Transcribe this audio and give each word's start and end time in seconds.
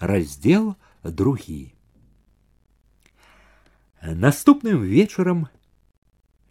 раздел 0.00 0.74
другі 1.04 1.72
наступным 4.02 4.82
вечарам 4.82 5.46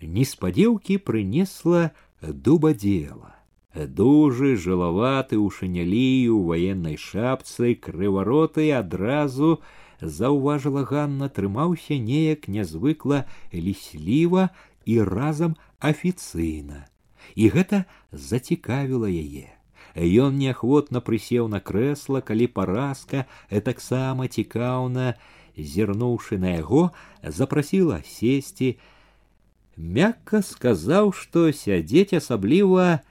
неспадзеўкі 0.01 0.97
прынесла 1.09 1.91
дубадзела 2.21 3.33
дужы 3.73 4.55
жылаваты 4.55 5.37
ў 5.37 5.47
шынялі 5.53 6.29
у 6.33 6.43
ваеннай 6.49 6.97
шапцы 6.97 7.73
крывароты 7.73 8.69
адразу 8.73 9.61
заўважыла 10.01 10.83
ганна 10.89 11.29
трымаўся 11.29 11.97
неяк 11.97 12.47
нязвыкла 12.47 13.25
лісліва 13.53 14.49
і 14.85 15.01
разам 15.01 15.57
афіцыйна 15.79 16.85
і 17.35 17.49
гэта 17.55 17.85
зацікавіла 18.11 19.09
яе 19.09 19.49
ён 19.95 20.37
неахвотна 20.41 21.01
прысеў 21.07 21.49
на 21.53 21.59
крэсла 21.71 22.21
калі 22.29 22.47
паразка 22.59 23.25
таксама 23.69 24.27
цікаўна 24.27 25.13
зірнуўшы 25.57 26.39
на 26.45 26.55
яго 26.57 26.85
запрасіла 27.23 27.99
сесці 28.13 28.75
мякка 29.77 30.41
сказаў 30.53 31.13
што 31.17 31.49
сядзець 31.63 32.17
асабліва 32.21 33.01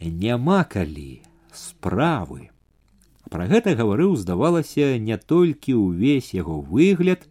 няма 0.00 0.64
калі 0.64 1.22
справы 1.52 2.52
Пра 3.32 3.46
гэта 3.48 3.72
гаварыў, 3.72 4.12
здавалася, 4.20 4.98
не 5.00 5.16
толькі 5.16 5.72
ўвесь 5.80 6.34
яго 6.36 6.60
выгляд, 6.60 7.24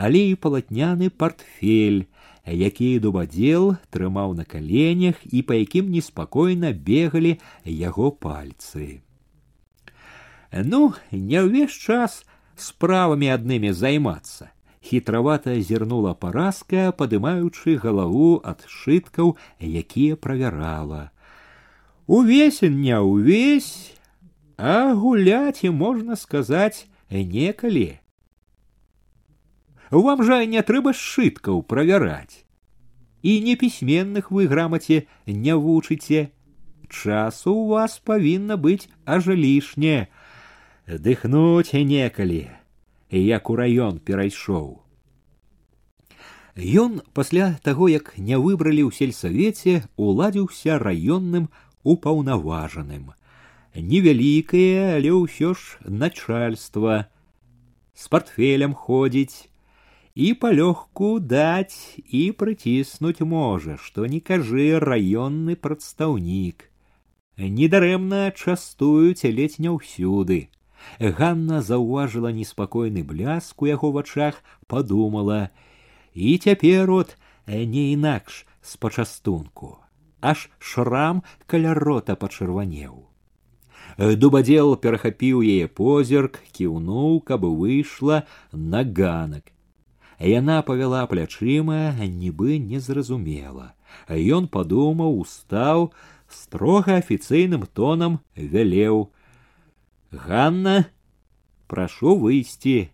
але 0.00 0.22
і 0.32 0.38
палатняны 0.40 1.10
портфель, 1.12 2.06
які 2.46 2.98
дубадзел 3.00 3.76
трымаў 3.90 4.34
на 4.36 4.44
каленях 4.44 5.20
і 5.24 5.42
па 5.42 5.56
якім 5.56 5.90
неспакойна 5.90 6.72
бегалі 6.72 7.38
яго 7.64 8.10
пальцы. 8.12 9.00
Ну, 10.52 10.94
не 11.10 11.40
ўвесь 11.42 11.72
час 11.72 12.22
справамі 12.56 13.32
аднымі 13.34 13.72
займацца. 13.72 14.52
Хітравата 14.84 15.56
зірнула 15.64 16.12
паразка, 16.12 16.92
падымаючы 16.92 17.80
галаву 17.80 18.44
ад 18.44 18.68
сшыткаў, 18.68 19.34
якія 19.56 20.20
правярала. 20.20 21.10
Увесь 22.06 22.60
не 22.60 22.92
ўвесь, 23.00 23.96
а 24.60 24.92
гуляць 24.92 25.64
і 25.64 25.72
можна 25.72 26.20
сказаць 26.20 26.84
некалі 27.08 27.96
Вам 29.91 30.23
жа 30.23 30.45
не 30.45 30.61
трэба 30.61 30.93
сшыткаў 30.93 31.63
правяраць. 31.63 32.45
І 33.21 33.41
непісьменных 33.41 34.31
вы 34.31 34.47
грамаце 34.47 35.05
не 35.25 35.55
вучыце. 35.55 36.29
Часу 36.89 37.53
у 37.53 37.67
вас 37.73 37.99
павінна 37.99 38.57
быць 38.57 38.89
аж 39.05 39.27
лішне. 39.27 40.07
Дыхнуць 40.87 41.73
некалі 41.73 42.49
як 43.11 43.49
у 43.49 43.55
раён 43.55 43.99
перайшоў. 43.99 44.81
Ён 46.55 47.01
пасля 47.13 47.57
таго 47.63 47.89
як 47.89 48.17
не 48.17 48.37
выбралі 48.37 48.85
ў 48.85 48.91
сельсавеце 48.93 49.87
уладзіўся 49.97 50.77
раённым 50.77 51.49
упаўнаважаным. 51.83 53.13
Невялікае, 53.73 54.97
але 54.97 55.09
ўсё 55.13 55.53
ж 55.55 55.79
начальства. 55.85 57.07
З 57.95 58.07
портфелем 58.09 58.73
ходзіць 58.73 59.49
і 60.18 60.34
палёгку 60.38 61.18
даць 61.18 61.98
і 61.98 62.22
прыціснуць 62.38 63.26
можа, 63.26 63.76
што 63.76 64.06
не 64.06 64.20
кажы 64.20 64.78
раённы 64.78 65.56
прадстаўнік. 65.56 66.70
Недарэмна 67.36 68.30
частуюць 68.30 69.26
ледзь 69.26 69.58
не 69.58 69.74
ўсюды. 69.74 70.54
Ганна 71.00 71.62
заўважыла 71.62 72.30
неспакойны 72.30 73.02
бляск 73.02 73.62
у 73.62 73.66
яго 73.66 73.90
вачах, 73.90 74.38
падумала: 74.66 75.50
і 76.14 76.38
цяпер 76.38 76.90
от 76.90 77.16
не 77.46 77.92
інакш 77.92 78.46
з 78.62 78.76
пачастунку, 78.76 79.78
аж 80.20 80.50
шрам 80.58 81.24
каля 81.46 81.74
рота 81.74 82.14
пачырванеў. 82.14 83.10
Дубадзел 83.98 84.76
перахапіў 84.76 85.42
яе 85.42 85.66
позірк, 85.66 86.38
кіўнуў, 86.54 87.20
каб 87.20 87.44
выйшла 87.44 88.22
на 88.52 88.82
ганак. 88.82 89.50
Яна 90.18 90.62
павяла 90.62 91.06
плячыма, 91.10 91.94
нібы 91.98 92.58
незразумела. 92.62 93.74
Ён 94.08 94.48
падумаў, 94.48 95.18
устаў, 95.22 95.92
строга 96.28 96.98
афіцыйным 97.02 97.66
тонам 97.66 98.20
вялеў: « 98.36 100.10
Ганна, 100.14 100.86
прашу 101.66 102.16
выйсці. 102.16 102.90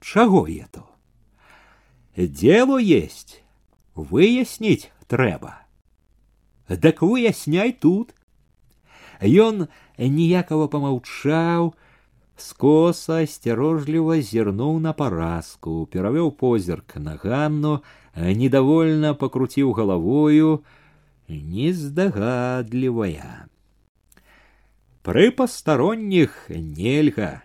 Чаго 0.00 0.46
я 0.48 0.68
то? 0.72 0.88
Дело 2.16 2.78
есть, 2.78 3.42
выясніць 3.94 4.90
трэба. 5.08 5.64
Дак 6.68 7.02
выясняй 7.02 7.72
тут. 7.72 8.14
Ён 9.20 9.68
ніякава 9.98 10.68
помаўчаў, 10.68 11.74
скоса 12.36 13.22
асцярожліва 13.22 14.20
зірнуў 14.24 14.80
на 14.80 14.92
паразку, 14.96 15.86
перавёў 15.92 16.32
позірк 16.32 16.96
на 16.96 17.16
ганну, 17.20 17.84
недовольна 18.16 19.14
пакруціў 19.14 19.72
галавою, 19.76 20.64
нездагадлівая. 21.28 23.46
Пры 25.02 25.30
пастаронніх 25.30 26.50
нельга. 26.50 27.42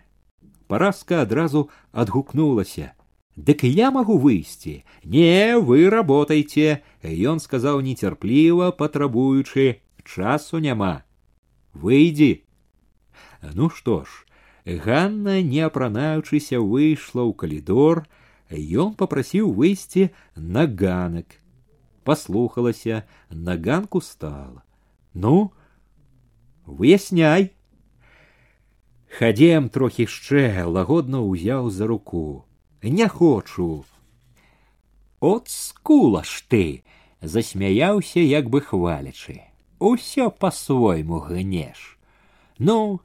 Паразка 0.66 1.22
адразу 1.22 1.70
адгукнулася. 1.92 2.92
Дык 3.36 3.64
я 3.68 3.90
магу 3.90 4.18
выйсці. 4.18 4.84
Не, 5.04 5.58
вы 5.58 5.90
работайте, 5.90 6.82
Ён 7.04 7.38
сказаў 7.38 7.80
нецярпліва, 7.80 8.72
патрабуючы, 8.72 9.80
часу 10.04 10.58
няма 10.58 11.06
выйдзі 11.82 12.42
ну 13.54 13.68
што 13.70 14.04
ж 14.04 14.24
ганна 14.66 15.40
не 15.42 15.62
апранаючыся 15.66 16.60
выйшла 16.60 17.22
ў 17.24 17.32
калідор 17.42 18.04
ён 18.84 18.94
попрасіў 19.00 19.52
выйсці 19.58 20.08
на 20.36 20.66
ганак 20.82 21.38
паслухалася 22.04 23.02
на 23.30 23.56
ганку 23.56 24.00
стала 24.00 24.62
ну 25.14 25.52
выясняй 26.66 27.50
хадзем 29.18 29.68
трохі 29.78 30.06
яшчэ 30.10 30.44
лагодна 30.78 31.24
ўзяў 31.24 31.70
за 31.70 31.90
руку 31.90 32.44
не 32.82 33.08
хочу 33.08 33.84
от 35.20 35.48
скула 35.48 36.22
ж 36.22 36.46
ты 36.54 36.64
засмяяўся 37.22 38.20
як 38.20 38.50
бы 38.50 38.60
хвалячы 38.60 39.42
усё 39.78 40.30
по-свойму 40.30 41.20
гнешь. 41.20 41.98
Ну, 42.58 43.00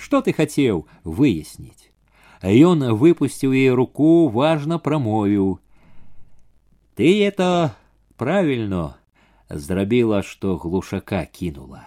что 0.00 0.20
ты 0.22 0.32
хотел 0.32 0.86
выяснить? 1.04 1.90
Ён 2.42 2.94
выпустил 2.94 3.52
ей 3.52 3.70
руку, 3.70 4.28
важно 4.28 4.78
промовил. 4.78 5.60
Ты 6.94 7.24
это 7.24 7.76
правильно 8.16 8.96
зрабіла, 9.48 10.22
что 10.22 10.56
глушака 10.56 11.24
кинула. 11.26 11.86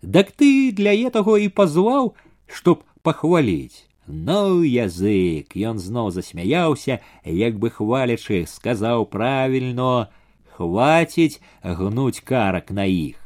Так 0.00 0.32
ты 0.32 0.72
для 0.72 0.94
этого 0.94 1.36
и 1.36 1.48
позвал, 1.48 2.16
чтоб 2.46 2.84
похвалить. 3.02 3.86
Ну, 4.06 4.62
язык, 4.62 5.54
ён 5.54 5.78
зноў 5.78 6.10
засмяяўся, 6.10 6.98
як 7.22 7.60
бы 7.60 7.70
хвалячы, 7.70 8.42
сказаў 8.48 9.06
правильно, 9.06 10.10
хваціць 10.56 11.38
гнуць 11.62 12.18
карак 12.20 12.72
на 12.74 12.90
іх. 12.90 13.20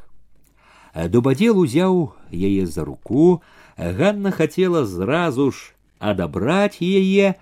Дубадзел 0.93 1.57
узяў 1.57 2.13
яе 2.31 2.65
за 2.65 2.85
руку, 2.85 3.41
Ганна 3.77 4.31
хацела 4.31 4.85
зразу 4.85 5.51
ж 5.51 5.73
адабраць 5.99 6.79
яе, 6.81 7.35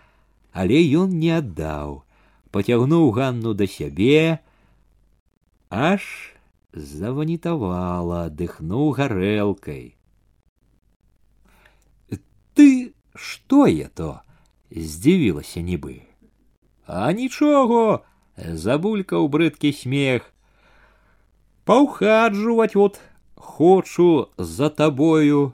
але 0.52 0.78
ён 1.02 1.18
не 1.22 1.32
аддаў, 1.38 2.04
пацягнуў 2.52 3.12
Ганну 3.18 3.54
да 3.54 3.68
сябе, 3.68 4.40
аж 5.70 6.02
заванітавала, 6.74 8.30
дыхнуў 8.30 8.94
гарэлкай. 8.98 9.96
Ты 12.54 12.94
што 13.16 13.66
я 13.68 13.90
то? 13.90 14.22
здзівілася 14.74 15.62
нібы. 15.62 16.02
А 16.90 17.14
нічого, 17.14 18.02
забулькаў 18.38 19.30
брыдкі 19.30 19.70
смех 19.74 20.34
паўхаджваць 21.66 22.76
вот 22.76 23.00
хочу 23.38 24.30
за 24.38 24.70
табою 24.70 25.54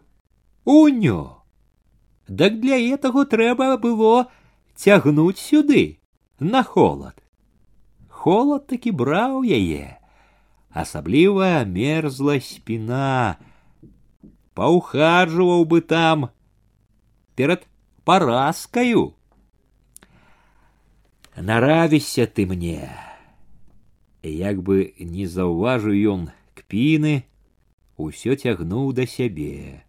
унё 0.66 1.42
дак 2.28 2.60
для 2.62 2.78
этого 2.78 3.26
трэба 3.26 3.78
было 3.78 4.32
цягнуць 4.76 5.42
сюды 5.42 6.00
на 6.40 6.64
холод 6.64 7.16
холод 8.08 8.68
таки 8.68 8.92
браў 8.92 9.44
яе 9.44 9.98
асабліва 10.84 11.66
мерзла 11.66 12.40
спіна 12.40 13.38
паўхаджваў 14.54 15.66
бы 15.66 15.82
там 15.82 16.30
перад 17.36 17.66
паразкаю 18.06 19.16
наравіся 21.36 22.28
ты 22.28 22.46
мне 22.46 22.92
як 24.24 24.62
бы 24.62 24.94
не 25.00 25.26
заўважыў 25.26 25.96
ён 26.14 26.30
кпіны 26.54 27.24
усё 27.98 28.36
цягнуў 28.36 28.92
да 29.00 29.06
сябе 29.14 29.84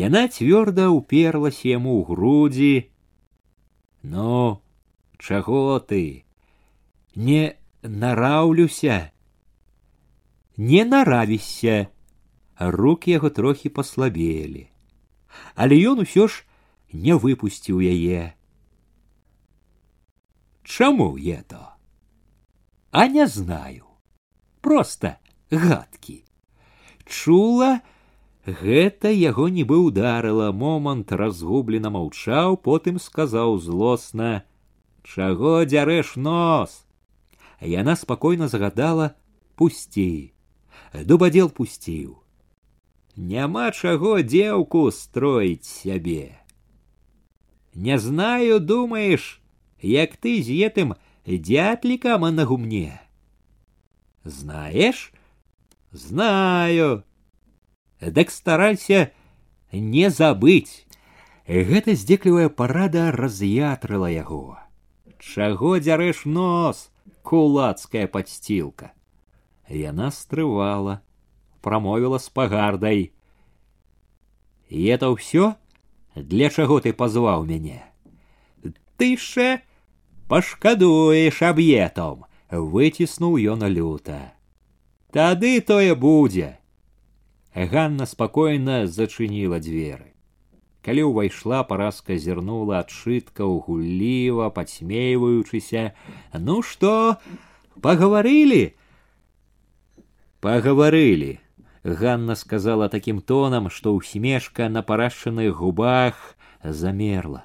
яна 0.00 0.22
цвёрда 0.30 0.88
ўперлася 0.94 1.66
яму 1.72 1.94
ў 1.98 2.02
грудзі 2.10 2.74
ну 4.14 4.62
чаго 5.18 5.62
ты 5.92 6.02
не 7.28 7.44
нараўлюся 7.82 8.98
не 10.72 10.84
наравішся 10.84 11.78
руки 12.80 13.16
яго 13.16 13.34
трохі 13.40 13.74
паслабелі 13.80 14.66
але 15.54 15.80
ён 15.94 16.04
усё 16.06 16.28
ж 16.28 16.44
не 17.06 17.16
выпусціў 17.24 17.82
яе 17.94 18.34
Чаму 20.70 21.18
это? 21.18 21.74
А 22.92 23.08
не 23.08 23.26
знаю. 23.26 23.86
Просто 24.60 25.18
гадкі. 25.51 26.23
Чула, 27.05 27.81
гэта 28.45 29.09
яго 29.13 29.49
нібы 29.49 29.77
ударыла 29.77 30.51
момант 30.51 31.11
разгублена 31.11 31.89
маўчаў, 31.89 32.57
потым 32.57 32.99
сказаў 32.99 33.57
злосна: 33.59 34.45
«Чаго 35.05 35.65
дзярэш 35.65 36.15
нос? 36.17 36.85
Яна 37.61 37.95
спакойна 37.95 38.47
загадала 38.47 39.13
пусці. 39.55 40.33
Дубадзел 40.93 41.49
пусціў. 41.49 42.25
Няма 43.15 43.71
чаго 43.71 44.19
дзеўку 44.21 44.91
строіць 44.91 45.63
сябе. 45.63 46.35
Не 47.73 47.99
знаю, 47.99 48.59
думаешь, 48.59 49.41
як 49.79 50.17
ты 50.17 50.43
з 50.43 50.51
етым 50.67 50.95
дятлікам 51.25 52.27
на 52.35 52.45
гумне. 52.45 52.99
Знаешь? 54.23 55.14
Знаю. 55.94 57.04
Дык 58.00 58.30
старайся 58.30 59.10
не 59.72 60.10
забыць. 60.10 60.86
Гэта 61.50 61.98
здзеклівая 61.98 62.48
парада 62.48 63.10
раз'ятрыла 63.10 64.06
яго. 64.06 64.58
Чаго 65.18 65.78
дзярэш 65.82 66.24
нос, 66.24 66.88
кулацкая 67.26 68.06
падсцілка. 68.06 68.94
Яна 69.66 70.10
стрывала, 70.14 71.02
прамовіла 71.60 72.18
з 72.22 72.28
пагардай. 72.30 73.12
І 74.70 74.86
это 74.94 75.10
ўсё, 75.10 75.58
для 76.14 76.50
чаго 76.54 76.78
ты 76.78 76.94
пазваў 76.94 77.42
мяне? 77.44 77.82
Ты 78.96 79.18
ше 79.18 79.66
пашкадуеш 80.30 81.42
аб'етом, 81.42 82.30
выціснуў 82.50 83.42
ён 83.58 83.66
люта. 83.66 84.38
Тады 85.14 85.60
тое 85.60 85.94
будзе. 85.94 86.58
Ганна 87.54 88.06
спакойна 88.06 88.86
зачыніла 88.86 89.58
дзверы. 89.58 90.14
Калі 90.86 91.10
ўвайшла 91.10 91.60
паразка 91.68 92.16
зірнула 92.16 92.80
адшытка 92.86 93.44
гулліва, 93.44 94.48
падсмейваючыся, 94.54 95.92
ну 96.32 96.62
што, 96.62 97.20
пагаварылі, 97.84 98.72
пагаварылі. 100.40 101.36
Ганна 101.84 102.36
сказала 102.36 102.88
такім 102.88 103.20
тонам, 103.20 103.68
што 103.68 103.92
ўсмешка 103.96 104.68
на 104.68 104.82
парашчаных 104.82 105.60
губах 105.60 106.36
замерла. 106.62 107.44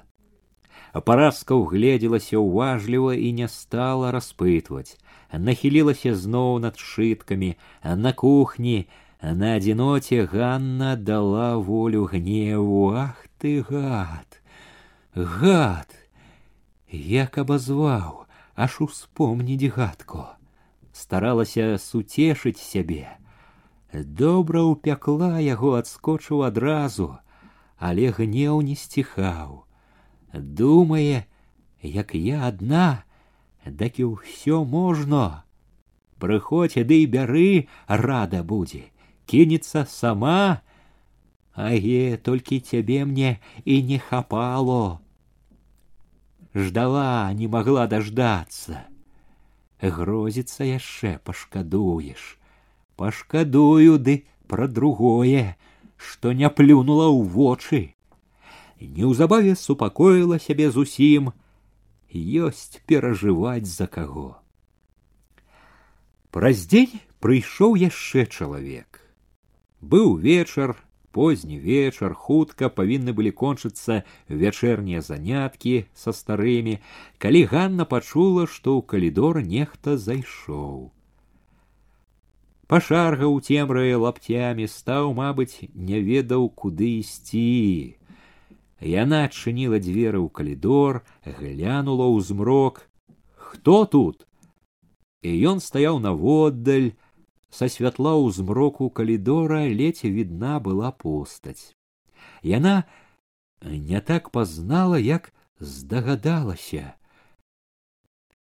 Параска 0.92 1.56
ўгледзелася 1.56 2.40
ўважліва 2.40 3.16
і 3.16 3.32
не 3.32 3.48
стала 3.52 4.12
распытваць. 4.12 4.96
Нахілілася 5.32 6.14
зноў 6.14 6.58
над 6.62 6.78
шыткамі, 6.78 7.56
на 7.82 8.12
кухні, 8.12 8.86
на 9.22 9.56
адзіноце 9.58 10.24
Ганна 10.32 10.94
дала 10.96 11.56
волю 11.56 12.06
гневу, 12.12 12.94
ах 12.94 13.26
ты 13.38 13.62
гад, 13.68 14.40
гад, 15.14 15.90
як 16.90 17.38
абазваў, 17.38 18.24
аж 18.54 18.80
успомніць 18.80 19.74
гадку. 19.76 20.24
Старалася 20.92 21.76
суцешыць 21.76 22.62
сябе. 22.62 23.04
Добра 23.92 24.64
ўпякла 24.64 25.36
яго 25.44 25.76
адскочыў 25.76 26.46
адразу, 26.48 27.18
але 27.76 28.10
гнеў 28.10 28.64
не 28.64 28.76
сціхаў 28.76 29.66
думае, 30.36 31.26
як 31.82 32.14
я 32.14 32.46
адна, 32.46 33.04
дак 33.64 33.98
і 33.98 34.16
ўсё 34.16 34.64
можна. 34.64 35.44
Прыходзь 36.18 36.80
ды 36.88 37.04
бяры, 37.06 37.68
рада 37.88 38.42
будзе, 38.42 38.88
кінецца 39.26 39.84
сама, 39.84 40.62
Аге, 41.56 42.20
толькі 42.20 42.60
цябе 42.60 43.04
мне 43.08 43.40
і 43.64 43.82
не 43.82 43.98
хапало. 43.98 45.00
Ждала, 46.54 47.32
не 47.32 47.48
могла 47.48 47.86
дождаться. 47.86 48.84
Грозіцца 49.80 50.64
яшчэ 50.68 51.16
пашкадуеш. 51.24 52.36
Пашкадую 52.96 53.96
ды 53.96 54.24
пра 54.48 54.68
другое, 54.68 55.56
што 55.96 56.32
не 56.32 56.48
плюнула 56.48 57.08
ў 57.08 57.24
вочы 57.24 57.96
неўзабаве 58.80 59.54
супакоіла 59.56 60.38
сябе 60.38 60.70
зусім 60.70 61.32
ёсць 62.46 62.80
перажываць 62.86 63.68
за 63.72 63.86
каго 63.98 64.28
праз 66.36 66.66
дзень 66.72 66.98
прыйшоў 67.24 67.76
яшчэ 67.82 68.26
чалавек 68.26 69.00
быў 69.94 70.16
вечар 70.26 70.76
позні 71.16 71.58
вечар 71.58 72.12
хутка 72.24 72.68
павінны 72.78 73.12
былі 73.18 73.30
кончыцца 73.42 74.02
вячэрнія 74.42 75.00
заняткі 75.06 75.74
са 76.02 76.12
старымі 76.18 76.76
калі 77.24 77.42
ганна 77.52 77.86
пачула 77.92 78.44
што 78.56 78.76
ў 78.76 78.82
калідор 78.92 79.40
нехта 79.54 79.96
зайшоў 80.08 80.76
пашаргаў 82.72 83.38
цемры 83.48 83.86
лапцямі 84.04 84.68
стаў 84.72 85.14
мабыць 85.20 85.70
не 85.90 86.02
ведаў 86.10 86.48
куды 86.62 86.90
ісці 87.00 87.96
Яна 88.81 89.29
адчыніла 89.29 89.77
дзверы 89.77 90.17
ў 90.17 90.27
калідор, 90.33 91.05
глянула 91.21 92.09
ў 92.09 92.17
змрок. 92.25 92.89
Хто 93.37 93.85
тут? 93.85 94.25
І 95.21 95.37
ён 95.53 95.61
стаяў 95.61 96.01
наводдаль, 96.01 96.97
са 97.53 97.69
святла 97.69 98.17
ў 98.17 98.33
змроку 98.33 98.89
калідора 98.89 99.69
ледзь 99.69 100.09
відна 100.09 100.57
была 100.57 100.89
постаць. 100.89 101.77
Яна 102.41 102.89
не 103.61 104.01
так 104.01 104.33
пазнала, 104.33 104.97
як 104.97 105.29
здагадалася. 105.59 106.97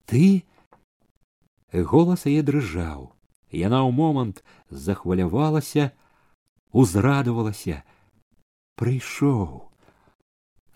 Ты 0.05 0.45
голас 1.73 2.29
яе 2.29 2.45
дрыжаў. 2.45 3.17
Яна 3.49 3.89
ў 3.89 3.91
момант 3.95 4.45
захвалявалася, 4.69 5.97
узрадавалася, 6.77 7.81
прыйшоў 8.77 9.73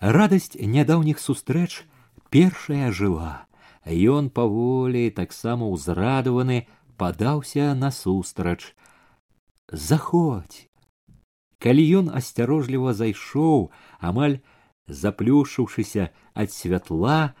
радасць 0.00 0.56
нядаўніх 0.76 1.18
сустрэч 1.20 1.84
першая 2.30 2.90
жыла 2.92 3.46
ён 3.86 4.30
паволі 4.38 5.10
таксама 5.18 5.68
ўзрадаваны 5.72 6.58
падаўся 7.02 7.74
насустрач 7.74 8.74
заходзь 9.88 10.66
калі 11.66 11.84
ён 12.00 12.10
асцярожліва 12.20 12.94
зайшоў 12.94 13.70
амаль 14.10 14.38
заплюшыўшыся 14.86 16.10
ад 16.34 16.52
святла 16.52 17.34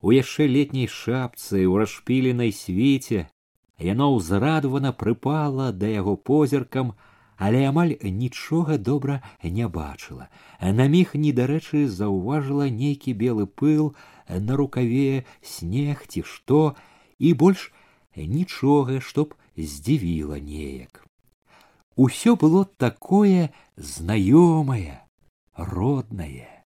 у 0.00 0.12
яшчэ 0.16 0.48
летняй 0.48 0.88
шапцы 0.88 1.62
ў 1.64 1.84
расшпіленай 1.84 2.52
свіце 2.52 3.28
яно 3.90 4.10
ўзрадавана 4.16 4.92
прыпала 4.92 5.70
да 5.72 5.88
яго 5.88 6.16
позіркам 6.16 6.92
але 7.37 7.67
амаль 7.67 7.95
нічога 8.01 8.77
добра 8.77 9.21
не 9.43 9.67
бачыла. 9.67 10.29
На 10.61 10.87
міг 10.87 11.15
недарэчы 11.15 11.87
заўважыла 11.87 12.69
нейкі 12.69 13.13
белы 13.13 13.45
пыл 13.45 13.95
на 14.29 14.55
рукаве 14.55 15.25
снег 15.41 16.05
ці 16.07 16.23
што 16.23 16.75
і 17.19 17.33
больш 17.33 17.71
нічога, 18.15 18.99
чтоб 18.99 19.35
здзівіла 19.57 20.39
неяк. 20.39 21.05
Усё 21.95 22.35
было 22.35 22.65
такое 22.65 23.51
знаёмае, 23.75 25.03
роднае. 25.55 26.63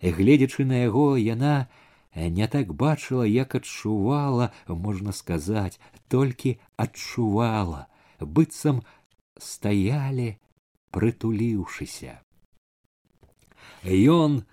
Гледзячы 0.00 0.64
на 0.64 0.84
яго 0.84 1.16
яна 1.16 1.68
не 2.14 2.48
так 2.48 2.72
бачыла, 2.72 3.24
як 3.24 3.54
адчувала, 3.54 4.52
можна 4.68 5.12
сказаць, 5.12 5.78
толькі 6.08 6.56
адчувала, 6.76 7.88
быццам 8.20 8.80
стаялі 9.37 10.35
прытуліўшыся 10.91 12.19
Ён, 13.83 14.45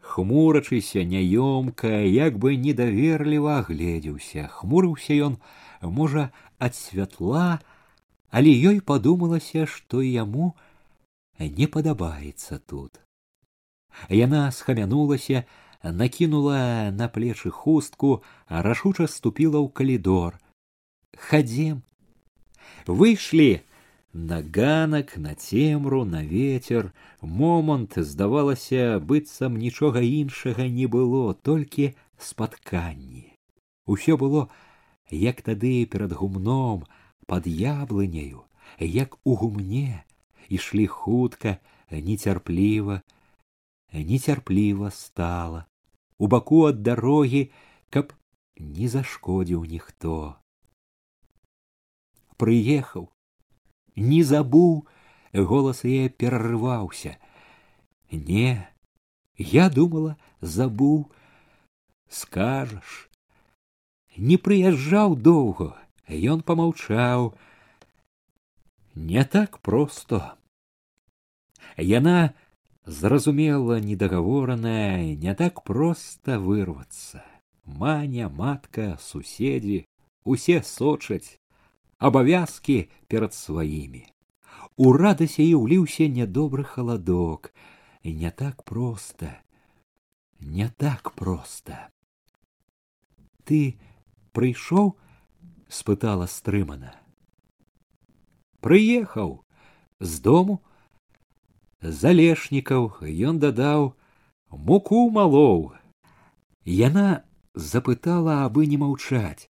хмурачыся 0.00 1.04
няёмка, 1.04 1.88
як 2.08 2.38
бы 2.38 2.56
недаверліва 2.56 3.58
агледзеўся, 3.60 4.48
хмурыўся 4.48 5.12
ён, 5.12 5.36
можа, 5.82 6.32
ад 6.58 6.74
святла, 6.74 7.60
але 8.30 8.48
ёй 8.48 8.80
падумалася, 8.80 9.66
што 9.66 10.00
яму 10.00 10.56
не 11.38 11.66
падабаецца 11.66 12.58
тут. 12.64 13.00
Яна 14.08 14.50
схамянулася, 14.50 15.44
накинула 15.82 16.90
на 16.92 17.08
плечы 17.08 17.50
хустку, 17.50 18.22
рашуча 18.48 19.06
ступила 19.06 19.60
ў 19.60 19.68
калідор. 19.68 20.40
Хадзем. 21.12 21.82
Выйшлі 22.86 23.60
на 24.13 24.41
ганак, 24.41 25.17
на 25.17 25.35
цемру, 25.35 26.05
на 26.05 26.23
ветер. 26.23 26.93
Момант, 27.21 27.93
здавалася, 27.97 28.99
быццам 28.99 29.57
нічога 29.57 30.01
іншага 30.01 30.67
не 30.67 30.87
было, 30.87 31.33
толькі 31.33 31.93
спатканні. 32.17 33.33
Усё 33.85 34.17
было, 34.17 34.49
як 35.11 35.41
тады 35.41 35.85
перад 35.85 36.11
гумном, 36.11 36.85
под 37.25 37.47
яблыняю, 37.47 38.43
як 38.79 39.17
у 39.23 39.35
гумне, 39.35 40.03
ішлі 40.49 40.87
хутка, 40.87 41.57
нецярпліва, 41.91 43.01
нецярпліва 43.93 44.91
стала 44.91 45.65
у 46.17 46.27
баку 46.27 46.65
ад 46.65 46.81
дарогі, 46.83 47.49
каб 47.89 48.13
не 48.57 48.87
зашкодзіў 48.89 49.65
ніхто. 49.65 50.35
Прыехаў, 52.37 53.09
не 53.96 54.22
забыў, 54.22 54.86
голас 55.32 55.84
яе 55.84 56.08
перарываўся. 56.08 57.16
Не, 58.10 58.68
я 59.36 59.68
думала, 59.70 60.16
забыў, 60.40 61.10
скажаш. 62.08 63.08
Не 64.16 64.36
прыязджаў 64.36 65.16
доўга, 65.16 65.72
ён 66.08 66.42
помаўчаў. 66.42 67.32
Не 68.94 69.24
так 69.24 69.58
просто. 69.60 70.36
Яна 71.78 72.34
зразумела 72.84 73.80
недагаворанае 73.80 75.16
не 75.16 75.34
так 75.34 75.62
проста 75.64 76.38
вырвацца 76.38 77.22
маня 77.64 78.28
матка 78.28 78.98
суседзі 79.00 79.84
усе 80.24 80.62
сочаць 80.62 81.38
абавязкі 81.98 82.88
перад 83.06 83.34
сваімі 83.34 84.02
у 84.76 84.92
радасці 84.96 85.44
і 85.44 85.54
ўліўся 85.60 86.08
нядобры 86.08 86.64
халадок 86.64 87.52
і 88.02 88.14
не 88.22 88.30
так 88.30 88.62
проста 88.68 89.30
не 90.40 90.68
так 90.84 91.12
проста 91.18 91.78
ты 93.44 93.60
прыйшоў 94.32 94.92
спытала 95.68 96.26
стрымана 96.26 96.92
прыехаў 98.66 99.32
з 100.00 100.20
дому 100.26 100.58
залешнікаў 102.02 102.90
ён 103.30 103.38
дадаў 103.42 103.92
муку 104.70 105.04
малоў 105.10 105.70
яна 106.64 107.08
запытала 107.54 108.42
абы 108.48 108.66
не 108.72 108.78
маўчаць 108.82 109.48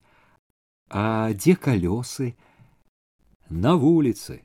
а 0.89 1.33
дзе 1.33 1.55
калёсы 1.67 2.33
на 3.49 3.75
вуліцы 3.85 4.41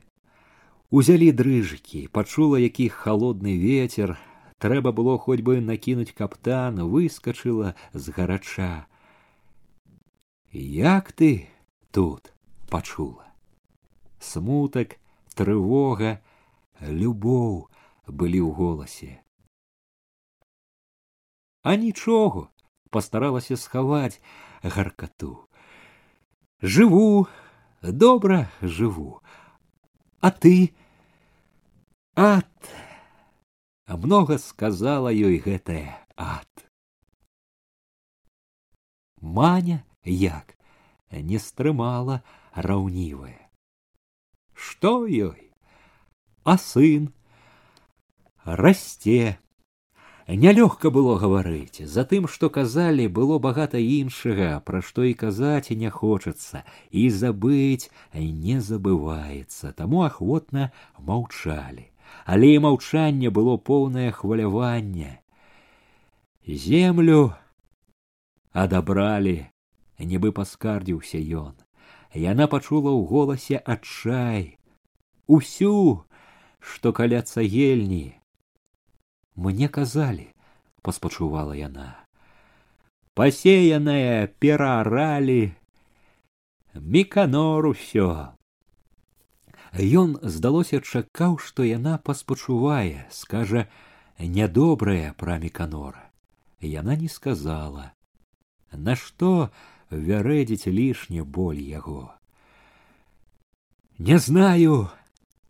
узялі 0.90 1.30
дрыжыкі 1.40 2.06
пачула 2.18 2.60
які 2.62 2.88
холодны 2.88 3.56
ветер 3.62 4.16
трэба 4.58 4.92
было 4.92 5.18
хоць 5.26 5.42
бы 5.48 5.60
накінуць 5.60 6.16
каптан 6.22 6.80
выскочыла 6.94 7.74
з 7.92 8.16
гарача 8.18 8.72
як 10.52 11.12
ты 11.12 11.32
тут 11.90 12.32
пачула 12.72 13.28
смутак 14.18 14.98
трывога 15.34 16.18
любоў 16.80 17.68
былі 18.06 18.40
ў 18.40 18.50
голасе. 18.54 19.12
А 21.62 21.76
нічого 21.76 22.48
пастаралася 22.90 23.56
схаваць 23.56 24.20
гаркату. 24.62 25.44
Жыву, 26.63 27.27
добра 27.81 28.49
жыву, 28.61 29.21
А 30.21 30.31
ты 30.31 30.73
ад 32.15 32.47
а 33.85 33.97
многа 33.97 34.37
сказала 34.37 35.11
ёй 35.11 35.39
гэтае 35.43 35.91
ад. 36.15 36.47
Маня 39.19 39.83
як 40.05 40.55
не 41.11 41.37
стрымала 41.37 42.23
раўнівая. 42.55 43.51
Што 44.55 45.03
ёй? 45.03 45.51
А 46.45 46.55
сын 46.57 47.11
расце. 48.45 49.42
Нялёгка 50.28 50.90
было 50.92 51.16
гаварыць, 51.16 51.88
затым, 51.88 52.28
што 52.28 52.50
казалі, 52.52 53.08
было 53.08 53.38
багата 53.38 53.80
іншага, 53.80 54.60
пра 54.60 54.82
што 54.84 55.04
і 55.08 55.14
казаць 55.16 55.72
не 55.72 55.88
хочацца, 55.88 56.68
і 56.92 57.08
забыць 57.08 57.88
не 58.12 58.60
забываецца, 58.60 59.72
таму 59.72 60.04
ахвотна 60.04 60.68
маўчалі. 61.00 61.88
Але 62.28 62.52
і 62.56 62.60
маўчанне 62.60 63.32
было 63.32 63.56
поўнае 63.56 64.12
хваляванне. 64.12 65.16
Землю 66.44 67.32
адабралі, 68.52 69.48
нібы 69.96 70.32
паскардзіўся 70.36 71.24
ён. 71.40 71.56
Яна 72.12 72.52
пачула 72.52 72.92
ў 72.92 73.08
голасе 73.08 73.56
адчай, 73.64 74.60
усю, 75.24 76.04
што 76.60 76.92
каля 76.92 77.24
цагельні 77.24 78.18
мне 79.36 79.68
казалі 79.68 80.26
паспачувала 80.82 81.54
яна 81.58 81.90
пасеянае 83.18 84.26
перааралі 84.38 85.52
міканор 86.74 87.70
усё 87.74 88.10
Ён 89.76 90.16
здалося 90.22 90.80
чакаў, 90.80 91.36
што 91.38 91.62
яна 91.62 91.98
паспачувае, 92.00 93.04
скажа 93.12 93.68
нядобрае 94.18 95.12
пра 95.12 95.36
міканора. 95.38 96.08
Яна 96.60 96.96
не 96.96 97.08
сказала, 97.08 97.92
Нашто 98.72 99.50
вярэдзіць 99.90 100.68
лішне 100.68 101.22
боль 101.22 101.60
яго. 101.60 102.12
Не 103.98 104.18
знаю, 104.18 104.90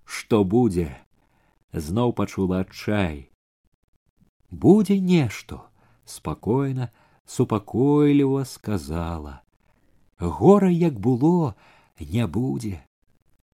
што 0.05 0.45
будзе, 0.45 0.95
зноў 1.73 2.13
пачула 2.13 2.61
адчай, 2.67 3.31
будзе 4.54 5.00
нешта 5.02 5.60
спакойна 6.06 6.90
супакойліва 7.26 8.46
сказала. 8.46 9.42
Гора 10.20 10.70
як 10.70 11.00
было 11.00 11.56
не 12.00 12.28
будзе 12.28 12.80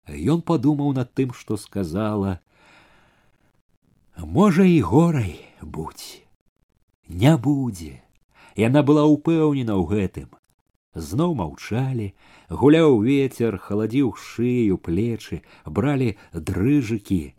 ён 0.08 0.40
падумаў 0.42 0.94
над 0.94 1.12
тым 1.14 1.32
што 1.32 1.56
сказала. 1.56 2.38
Можа 4.16 4.64
і 4.64 4.80
горай 4.80 5.40
будь. 5.60 6.22
Не 7.08 7.36
будзе 7.36 8.00
яна 8.56 8.82
была 8.86 9.04
ўпэўнена 9.10 9.74
ў 9.74 9.84
гэтым 9.90 10.30
зноў 10.94 11.34
маўчалі 11.38 12.12
гуляў 12.48 13.00
ветер 13.02 13.58
халадзіў 13.58 14.14
шыю 14.14 14.78
плечы 14.78 15.42
бралі 15.66 16.14
дрыжыкі 16.32 17.34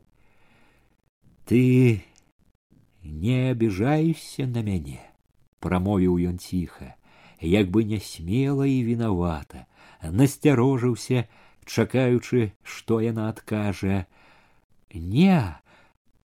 ты 1.47 1.61
не 3.04 3.50
обижайся 3.50 4.46
на 4.46 4.62
мяне 4.62 5.00
прамовіў 5.60 6.16
ён 6.30 6.38
ціха 6.38 6.94
як 7.40 7.70
бы 7.70 7.84
не 7.84 8.00
смела 8.00 8.66
і 8.66 8.82
вінавата 8.84 9.66
насцярожыўся 10.02 11.24
чакаючы 11.64 12.52
што 12.62 13.00
яна 13.00 13.28
адкажа 13.32 14.06
не 14.94 15.36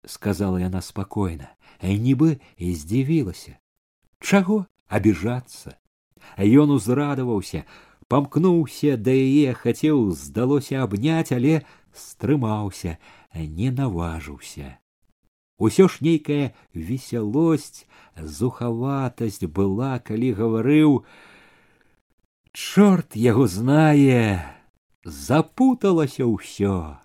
сказала 0.07 0.63
яна 0.63 0.83
спакойна 0.83 1.51
нібы 1.83 2.39
і 2.57 2.75
здзівілася 2.75 3.59
чаго 4.21 4.67
абіжацца 4.89 5.77
ён 6.39 6.71
узрадаваўся 6.79 7.67
памкнуўся 8.09 8.97
да 8.97 9.15
яе 9.15 9.55
хацеў 9.55 10.11
здалося 10.15 10.83
абняць 10.87 11.33
але 11.39 11.63
стрымаўся 11.93 12.99
не 13.35 13.71
наважыўся 13.71 14.79
Усё 15.62 15.86
ж 15.88 16.02
нейкая 16.02 16.58
весялосць, 16.74 17.86
зухаватасць 18.18 19.46
была, 19.46 20.00
калі 20.02 20.34
гаварыў: 20.34 21.06
Чорт 22.50 23.14
яго 23.14 23.46
знае, 23.46 24.42
запуталася 25.06 26.26
ўсё, 26.26 26.98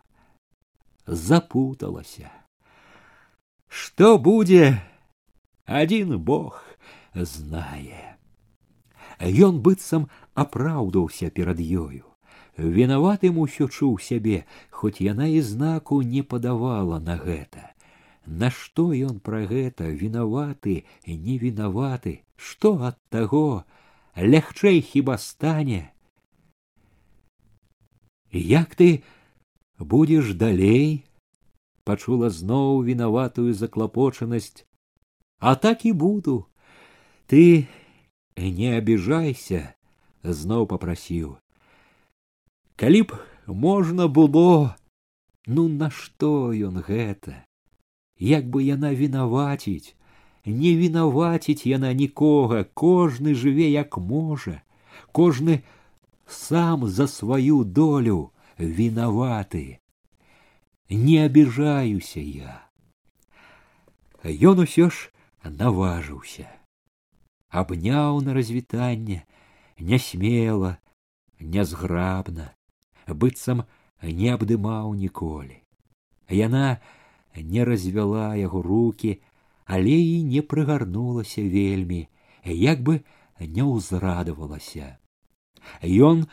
запуталася. 1.04 2.32
Што 3.68 4.16
будзе, 4.16 4.80
адзін 5.68 6.16
Бог 6.16 6.64
знае. 7.12 8.16
Ён 9.20 9.60
быццам 9.60 10.08
апраўдаўся 10.32 11.28
перад 11.28 11.60
ёю. 11.60 12.08
Вінаватым 12.56 13.36
усё 13.36 13.68
чуў 13.68 14.00
сябе, 14.00 14.48
хоць 14.72 15.04
яна 15.04 15.28
і 15.28 15.44
знаку 15.44 16.00
не 16.00 16.24
падавала 16.24 17.04
на 17.04 17.20
гэта. 17.20 17.75
Нашто 18.25 18.93
ён 18.93 19.19
пра 19.19 19.45
гэта 19.49 19.89
вінаваты, 19.89 20.85
не 21.05 21.37
вінаваты, 21.41 22.21
што 22.35 22.77
ад 22.89 22.97
таго 23.09 23.65
лягчэй 24.15 24.81
хіба 24.81 25.17
стане? 25.17 25.89
Як 28.31 28.75
ты 28.75 29.03
будзеш 29.77 30.33
далей? 30.37 31.03
пачула 31.83 32.29
зноў 32.29 32.85
вінаватую 32.85 33.53
заклапочанасць, 33.57 34.65
а 35.39 35.55
так 35.55 35.85
і 35.85 35.93
буду. 35.93 36.45
Ты 37.25 37.65
не 38.37 38.77
абіжайся, 38.77 39.73
зноў 40.23 40.69
попрасіў 40.69 41.41
калі 42.81 43.01
б 43.09 43.17
можна 43.63 44.07
было 44.09 44.73
ну 45.45 45.67
нашто 45.69 46.49
ён 46.67 46.81
гэта 46.87 47.33
як 48.19 48.49
бы 48.49 48.63
яна 48.63 48.93
вінаваціць 49.01 49.95
не 50.45 50.71
вінаваціць 50.79 51.65
яна 51.69 51.93
нікога 51.93 52.63
кожны 52.83 53.35
жыве 53.43 53.69
як 53.71 53.97
можа 53.97 54.61
кожны 55.19 55.61
сам 56.25 56.87
за 56.99 57.07
сваю 57.07 57.63
долю 57.63 58.19
вінаваты 58.57 59.65
не 60.89 61.17
абіжаюся 61.25 62.21
я 62.21 62.55
ён 64.53 64.63
усё 64.67 64.89
ж 64.89 65.11
наважыўся 65.43 66.47
абняў 67.49 68.21
на 68.25 68.37
развітанне 68.39 69.21
нясмела 69.91 70.77
нязграбна 71.39 72.51
быццам 73.07 73.63
не 74.01 74.33
абдымаў 74.33 74.93
ніколі. 74.95 75.57
Яна 76.29 76.81
не 77.36 77.64
развяла 77.64 78.34
яго 78.36 78.62
руки, 78.62 79.20
але 79.64 79.90
і 79.90 80.22
не 80.24 80.42
прыгарнулася 80.42 81.42
вельмі, 81.42 82.08
як 82.44 82.82
бы 82.82 83.02
не 83.40 83.64
ўзрадавалася. 83.66 84.96
Ён 85.82 86.26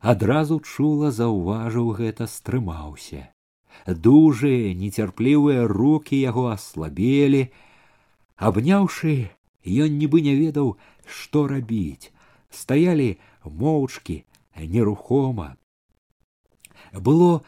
адразу 0.00 0.60
чула 0.60 1.10
заўважыў 1.10 1.92
гэта 2.00 2.26
стрымаўся. 2.26 3.30
Дужыя, 3.86 4.72
нецярплівыя 4.74 5.66
руки 5.68 6.16
яго 6.20 6.46
аслабелі, 6.54 7.50
абняўшы, 8.36 9.30
ён 9.66 9.98
нібы 9.98 10.22
не 10.22 10.34
ведаў, 10.38 10.76
што 11.04 11.46
рабіць, 11.50 12.12
стаялі 12.50 13.18
моўчкі, 13.44 14.22
нерухома, 14.56 15.56
было 16.92 17.42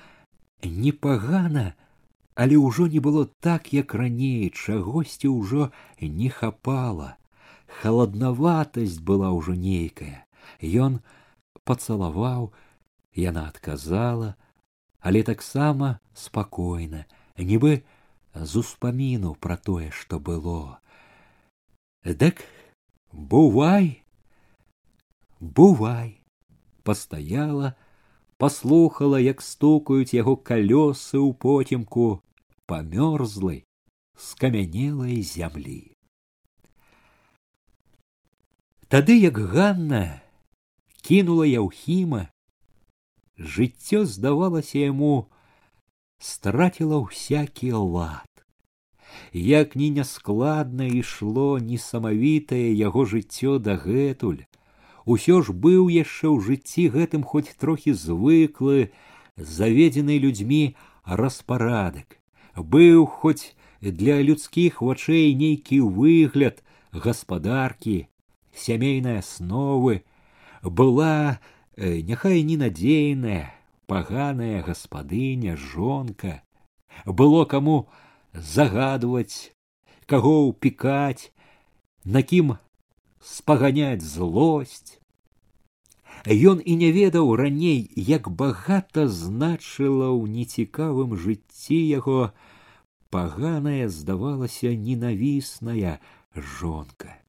непагана, 0.62 1.74
але 2.36 2.60
ўжо 2.60 2.86
не 2.86 3.00
было 3.00 3.24
так, 3.40 3.72
як 3.72 3.96
раней, 3.96 4.52
чагосьці 4.52 5.32
ўжо 5.32 5.72
не 6.00 6.28
хапала. 6.28 7.16
Халаднаватасць 7.80 9.00
была 9.00 9.32
ўжо 9.32 9.56
нейкая. 9.56 10.28
Ён 10.60 11.00
пацалаваў, 11.64 12.52
яна 13.16 13.48
адказала, 13.48 14.36
але 15.00 15.24
таксама 15.24 15.98
спакойна, 16.12 17.08
нібы 17.40 17.88
з 18.36 18.52
успаміну 18.60 19.32
пра 19.40 19.56
тое, 19.56 19.88
што 19.88 20.20
было. 20.20 20.84
Дык 22.04 22.44
бувай, 23.16 24.04
бувай, 25.40 26.20
пастаяла, 26.84 27.72
паслухала, 28.36 29.16
як 29.16 29.40
стукаюць 29.40 30.12
яго 30.12 30.36
калёсы 30.36 31.16
ў 31.16 31.32
потемку 31.32 32.20
памёрзлай, 32.71 33.65
скамянелай 34.15 35.21
зямлі. 35.21 35.91
Тады 38.91 39.15
як 39.19 39.39
Ганна 39.39 40.21
кінула 41.01 41.47
Яўхіма, 41.47 42.27
жыццё 43.39 44.03
здавалася 44.05 44.79
яму 44.79 45.31
страціла 46.19 46.99
ўсякі 47.03 47.71
лад. 47.71 48.27
Як 49.33 49.75
ні 49.75 49.89
няскладна 49.97 50.87
ішло 50.87 51.59
несамавітае 51.59 52.71
яго 52.75 53.03
жыццё 53.03 53.59
дагэтуль, 53.59 54.43
усё 55.05 55.41
ж 55.41 55.51
быў 55.51 55.87
яшчэ 55.87 56.27
ў 56.31 56.37
жыцці 56.47 56.87
гэтым 56.95 57.23
хоць 57.23 57.55
трохі 57.57 57.95
звыклы 57.95 58.91
заведзены 59.35 60.19
людзьмі 60.19 60.75
распарадак 61.05 62.21
быў 62.55 63.05
хоць 63.05 63.55
для 63.81 64.21
людскіх 64.21 64.81
вачэй 64.81 65.33
нейкі 65.35 65.81
выгляд 65.81 66.63
гаспадаркі 66.93 68.07
сямейнай 68.53 69.19
асновы 69.23 70.03
была 70.63 71.39
э, 71.75 72.01
няхай 72.01 72.43
ненадзейная 72.43 73.49
паганая 73.87 74.61
гаспадыня 74.63 75.57
жонка 75.57 76.41
было 77.05 77.45
каму 77.45 77.89
загадваць 78.33 79.51
каго 80.05 80.47
ўпікаць 80.47 81.31
на 82.05 82.21
кім 82.21 82.57
спаганяць 83.21 84.01
злосць 84.01 84.99
Ён 86.26 86.58
і 86.58 86.74
не 86.74 86.90
ведаў 86.90 87.36
раней, 87.38 87.86
як 87.94 88.26
багата 88.26 89.06
значыла 89.06 90.10
ў 90.10 90.26
нецікавым 90.26 91.14
жыцці 91.14 91.78
яго 91.78 92.34
паганая 93.14 93.86
здавалася 93.86 94.74
ненавісная 94.74 96.02
жонка. 96.34 97.22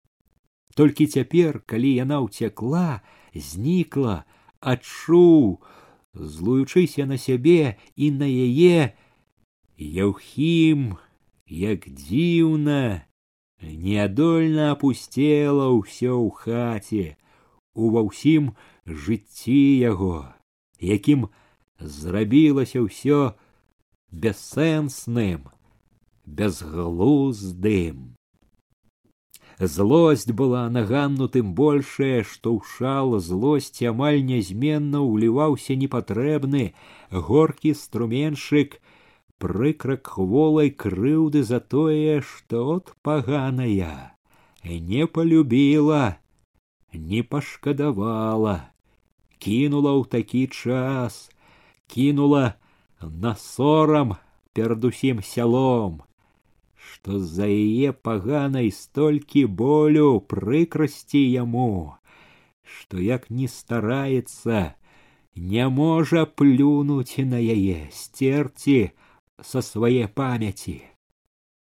Толькі 0.74 1.06
цяпер, 1.06 1.62
калі 1.70 1.94
яна 1.94 2.26
ўцякла, 2.26 3.06
знікла, 3.38 4.26
адчуў, 4.66 5.62
злуючыся 6.18 7.06
на 7.06 7.22
сябе 7.22 7.78
і 7.94 8.10
на 8.18 8.26
яе, 8.26 8.98
Яўхім, 9.78 10.98
як 11.46 11.86
дзіўна, 11.86 13.06
неадольна 13.62 14.74
апусцела 14.74 15.70
ўсё 15.70 16.18
ў 16.18 16.30
хаце, 16.34 17.06
ува 17.78 18.02
ўсім 18.10 18.58
жыцці 18.88 19.60
яго, 19.84 20.34
якім 20.80 21.28
зрабілася 21.80 22.82
ўсё 22.88 23.36
бяссэнсным, 24.12 25.52
безглуздым. 26.26 28.16
Злосць 29.60 30.30
была 30.30 30.70
на 30.70 30.86
Ганну 30.86 31.28
тым 31.28 31.54
большая, 31.58 32.24
што 32.24 32.54
ў 32.56 32.62
шал 32.78 33.18
злосці 33.20 33.90
амаль 33.92 34.22
нязменна 34.22 35.02
ўліваўся 35.02 35.74
непатрэбны 35.74 36.74
горкі 37.10 37.74
струменшык, 37.74 38.78
прыкра 39.42 39.98
кволай 39.98 40.70
крыўды 40.70 41.42
за 41.44 41.60
тое, 41.60 42.22
што 42.22 42.78
от 42.78 42.94
паганая 43.02 44.14
не 44.64 45.08
полюбіла, 45.08 46.18
не 46.94 47.24
пашкадавала, 47.24 48.72
кінула 49.39 49.93
ў 49.99 50.03
такі 50.09 50.47
час, 50.47 51.31
кінула 51.87 52.55
на 53.01 53.35
сорам 53.35 54.17
перад 54.53 54.85
усім 54.85 55.23
сялом, 55.23 56.03
што 56.77 57.19
за 57.19 57.49
яе 57.49 57.93
паганай 57.93 58.71
столькі 58.71 59.47
болю 59.47 60.21
прыкрасці 60.21 61.19
яму, 61.19 61.97
што 62.63 63.03
як 63.03 63.31
не 63.31 63.49
стараецца, 63.49 64.75
не 65.35 65.69
можа 65.69 66.27
плюнуць 66.27 67.19
на 67.19 67.41
яе 67.41 67.89
сцерці, 67.91 68.93
со 69.43 69.63
свае 69.63 70.07
памяці 70.09 70.83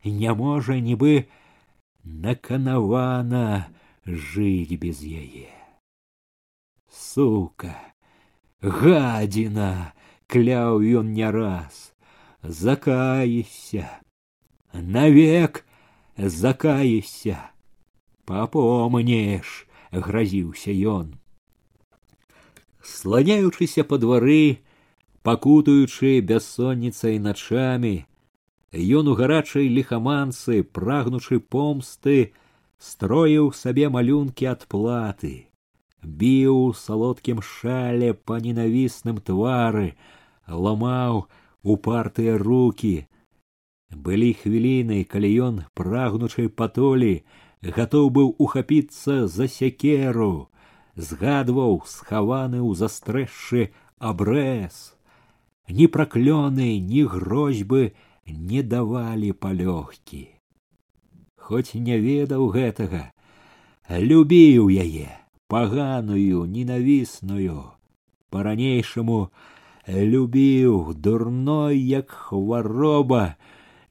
не 0.03 0.33
можа 0.33 0.79
нібы 0.79 1.27
наканавана 2.03 3.67
жыць 4.05 4.79
без 4.79 5.03
яе 5.03 5.49
сука 6.91 7.75
гадзіна 8.61 9.93
кляў 10.27 10.81
ён 11.01 11.13
не 11.19 11.29
раз 11.35 11.77
закаешся 12.61 13.85
навек 14.97 15.63
закаешся 16.17 17.37
папомнеш 18.25 19.53
гразіўся 19.91 20.75
ён 20.97 21.15
сланяючыся 22.95 23.87
па 23.87 24.01
двары 24.03 24.43
пакутаючы 25.27 26.19
бяссонніцай 26.33 27.19
начамі 27.19 27.95
Ён 28.73 29.07
у 29.07 29.15
гарачай 29.15 29.67
лихаманцы, 29.71 30.61
прагнучы 30.61 31.39
помсты, 31.39 32.33
строіў 32.77 33.53
сабе 33.55 33.87
малюнкі 33.89 34.45
адплаты, 34.51 35.47
біў 36.03 36.73
салодкім 36.77 37.41
шале 37.41 38.13
па 38.13 38.39
ненавісным 38.39 39.19
твары, 39.19 39.93
ламаў 40.47 41.25
упартыя 41.63 42.37
руки. 42.37 43.07
Былі 43.91 44.33
хвіліны, 44.33 45.03
калі 45.03 45.29
ён, 45.47 45.55
прагнучай 45.73 46.49
патолі, 46.49 47.23
гатоў 47.63 48.09
быў 48.09 48.35
ухапіцца 48.37 49.27
за 49.27 49.47
сякеру, 49.47 50.49
згадваў 50.95 51.83
схаваны 51.85 52.59
ў 52.63 52.71
застрэшшы 52.75 53.71
абрэз. 53.99 54.95
Ні 55.67 55.87
праклёны, 55.91 56.79
ні 56.79 57.03
грозьбы 57.03 57.93
не 58.27 58.63
давалі 58.63 59.31
палёгкі. 59.31 60.27
Хоць 61.35 61.75
не 61.75 61.95
ведаў 61.99 62.51
гэтага, 62.51 63.11
любіў 63.89 64.67
яе, 64.67 65.07
паганую, 65.52 66.46
ненавісную, 66.48 67.76
па-ранейшаму 68.32 69.28
любіў 69.86 70.94
дурной, 70.96 71.76
як 71.76 72.08
хвароба, 72.08 73.36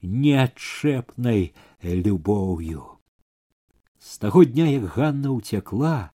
неадчэпнай 0.02 1.54
любоўю. 1.82 2.98
З 4.02 4.18
таго 4.18 4.42
дня, 4.42 4.66
як 4.74 4.90
Ганна 4.98 5.30
ўцякла, 5.38 6.10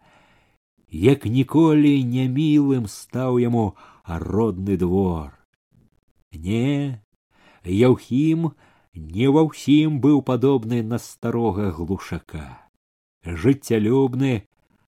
як 0.92 1.24
ніколі 1.24 1.96
нямілым 2.04 2.92
стаў 2.92 3.40
яму 3.40 3.80
родны 4.04 4.76
двор. 4.76 5.32
Не, 6.36 7.00
Яўхім 7.68 8.52
не 8.96 9.28
ва 9.32 9.44
ўсім 9.48 10.00
быў 10.04 10.22
падобны 10.24 10.84
на 10.84 11.00
старога 11.00 11.72
глушака. 11.72 12.68
Жыццялюбны, 13.24 14.48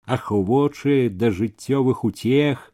ахвочы 0.09 1.09
да 1.09 1.29
жыццёвых 1.29 2.03
утех, 2.03 2.69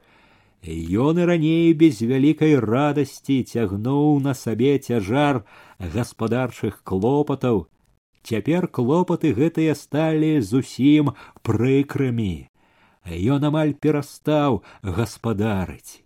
Ён 0.66 1.20
і 1.22 1.26
раней 1.30 1.74
без 1.78 2.02
вялікай 2.02 2.58
радасці 2.58 3.44
цягнуў 3.46 4.18
на 4.26 4.34
сабе 4.34 4.80
цяжар 4.82 5.46
гаспадарчых 5.78 6.82
клопатаў. 6.82 7.70
Цяпер 8.26 8.66
клопаты 8.66 9.30
гэтыя 9.38 9.78
сталі 9.78 10.42
зусім 10.42 11.14
прыкрымі. 11.46 12.50
Ён 13.06 13.46
амаль 13.46 13.78
перастаў 13.78 14.64
гаспадарыць. 14.82 16.02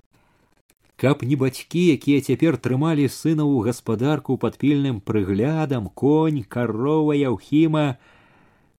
Каб 0.99 1.23
не 1.23 1.39
бацькі, 1.39 1.95
якія 1.95 2.19
цяпер 2.19 2.59
трымалі 2.59 3.07
сына 3.07 3.47
ў 3.47 3.71
гаспадарку 3.71 4.35
пад 4.35 4.59
пільным 4.59 4.99
прыглядам, 4.99 5.87
конь, 5.87 6.43
карова 6.43 7.15
яўхіма, 7.15 7.95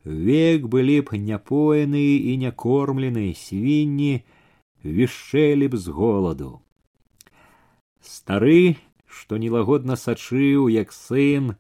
век 0.05 0.67
былі 0.69 1.01
б 1.01 1.17
няпоены 1.17 2.05
і 2.31 2.37
някормлены 2.37 3.33
свінні, 3.33 4.23
вішчэлі 4.85 5.67
б 5.73 5.77
з 5.77 5.87
голаду. 5.89 6.61
Стары, 8.01 8.77
што 9.05 9.37
нелагодна 9.41 9.97
сачыў, 9.97 10.69
як 10.69 10.93
сын, 10.93 11.55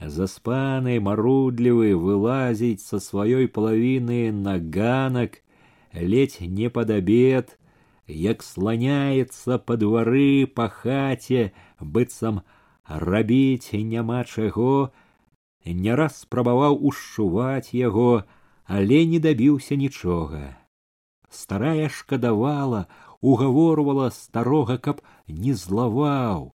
заспаны, 0.00 0.96
марудлівы 1.00 1.92
вылазіць 1.94 2.80
са 2.80 3.00
сваёй 3.00 3.48
палавіны 3.48 4.32
на 4.32 4.56
ганак, 4.58 5.44
ледзь 5.92 6.40
не 6.40 6.70
пад 6.70 6.90
абед, 6.90 7.58
як 8.08 8.42
сланяецца 8.42 9.58
па 9.60 9.76
двары 9.76 10.48
па 10.48 10.68
хаце, 10.68 11.52
быццам 11.80 12.40
рабіць 12.88 13.72
няма 13.72 14.24
чаго, 14.24 14.92
не 15.65 15.95
раз 15.95 16.21
спрабаваў 16.21 16.79
ушчуваць 16.91 17.73
яго, 17.73 18.23
але 18.65 19.05
не 19.05 19.19
дабіўся 19.19 19.75
нічога. 19.75 20.57
Старая 21.29 21.89
шкадавала, 21.89 22.87
угаворвала 23.21 24.09
старога, 24.11 24.77
каб 24.77 25.01
не 25.27 25.53
злаваў, 25.53 26.53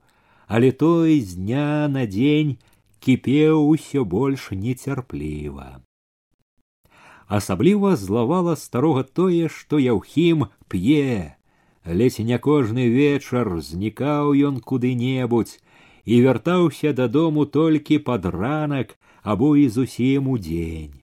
але 0.47 0.71
той 0.71 1.21
з 1.21 1.35
дня 1.35 1.87
на 1.87 2.05
дзень 2.05 2.57
кіпеў 2.99 3.67
усё 3.67 4.05
больш 4.05 4.51
нецярпліва. 4.51 5.81
Асабліва 7.27 7.95
злавала 7.95 8.55
старога 8.55 9.03
тое, 9.03 9.49
што 9.49 9.79
яўхім 9.79 10.47
п'е, 10.67 11.35
ледзь 11.85 12.19
не 12.19 12.37
кожны 12.37 12.87
вечар 12.87 13.49
знікаў 13.59 14.33
ён 14.49 14.59
куды-небудзь 14.59 15.59
і 16.04 16.20
вяртаўся 16.24 16.92
дадому 16.92 17.44
толькі 17.44 17.98
пад 17.98 18.26
ранак 18.26 18.96
або 19.22 19.56
і 19.56 19.68
зусім 19.68 20.28
удзень. 20.28 21.02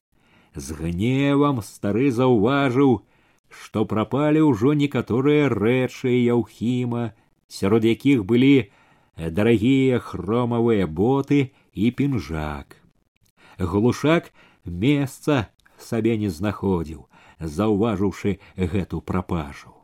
З 0.56 0.78
гневам 0.80 1.62
стары 1.62 2.12
заўважыў, 2.12 3.04
што 3.50 3.86
прапалі 3.86 4.42
ўжо 4.48 4.74
некаторыя 4.74 5.52
рэчы 5.52 6.16
яўхіма, 6.26 7.12
сярод 7.48 7.86
якіх 7.86 8.26
былі 8.26 8.72
дарагія 9.18 10.00
хромавыя 10.00 10.88
боты 10.88 11.52
і 11.74 11.92
пінжак. 11.92 12.82
Глушак 13.60 14.34
месца 14.66 15.48
сабе 15.78 16.18
не 16.18 16.30
знаходзіў, 16.30 17.08
заўважыўшы 17.40 18.40
гэту 18.58 19.02
прапажу 19.02 19.76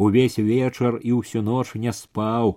увесь 0.00 0.38
вечар 0.38 0.96
і 1.04 1.20
ўсю 1.20 1.44
ноч 1.44 1.76
не 1.76 1.92
спаў, 1.92 2.56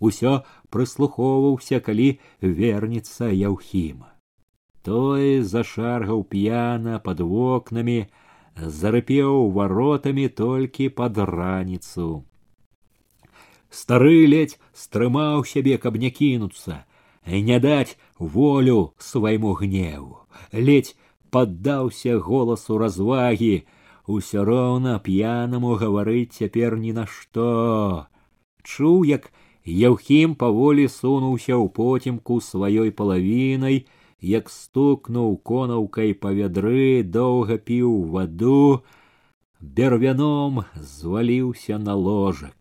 усё 0.00 0.42
прыслухоўваўся, 0.70 1.80
калі 1.80 2.08
вернецца 2.40 3.30
яўхіма. 3.30 4.10
Той 4.84 5.40
зашаргаў 5.40 6.24
п'яна 6.28 6.98
пад 7.04 7.20
вокнамі, 7.20 8.06
зарыпеў 8.56 9.50
варотамі 9.50 10.28
толькі 10.28 10.88
пад 10.88 11.18
раніцу. 11.18 12.24
Стары 13.70 14.26
ледзь 14.30 14.58
стрымаў 14.72 15.44
сябе, 15.52 15.78
каб 15.78 15.96
не 15.96 16.10
кінуцца, 16.10 16.84
не 17.26 17.58
даць 17.58 17.96
волю 18.18 18.94
свайму 18.98 19.54
гневу, 19.58 20.20
ледзь 20.52 20.94
паддаўся 21.34 22.18
голасу 22.22 22.78
развагі, 22.78 23.66
усё 24.06 24.44
роўна 24.44 24.98
п'янаму 25.00 25.74
гаварыць 25.80 26.36
цяпер 26.38 26.76
ні 26.78 26.92
на 26.92 27.06
што. 27.10 28.06
Чуў, 28.62 29.02
як 29.08 29.32
Яўхім 29.69 30.33
паволі 30.33 30.87
сунуўся 30.89 31.53
ў 31.53 31.69
поцемку 31.69 32.39
сваёй 32.41 32.89
палавінай, 32.89 33.85
як 34.19 34.49
стукнуў 34.49 35.37
конаўкай 35.45 36.15
па 36.17 36.33
вядры, 36.33 37.03
доўга 37.03 37.57
піў 37.61 37.93
ваду, 38.15 38.81
бервяном 39.61 40.63
зваліўся 40.75 41.77
на 41.77 41.93
ложак. 41.93 42.57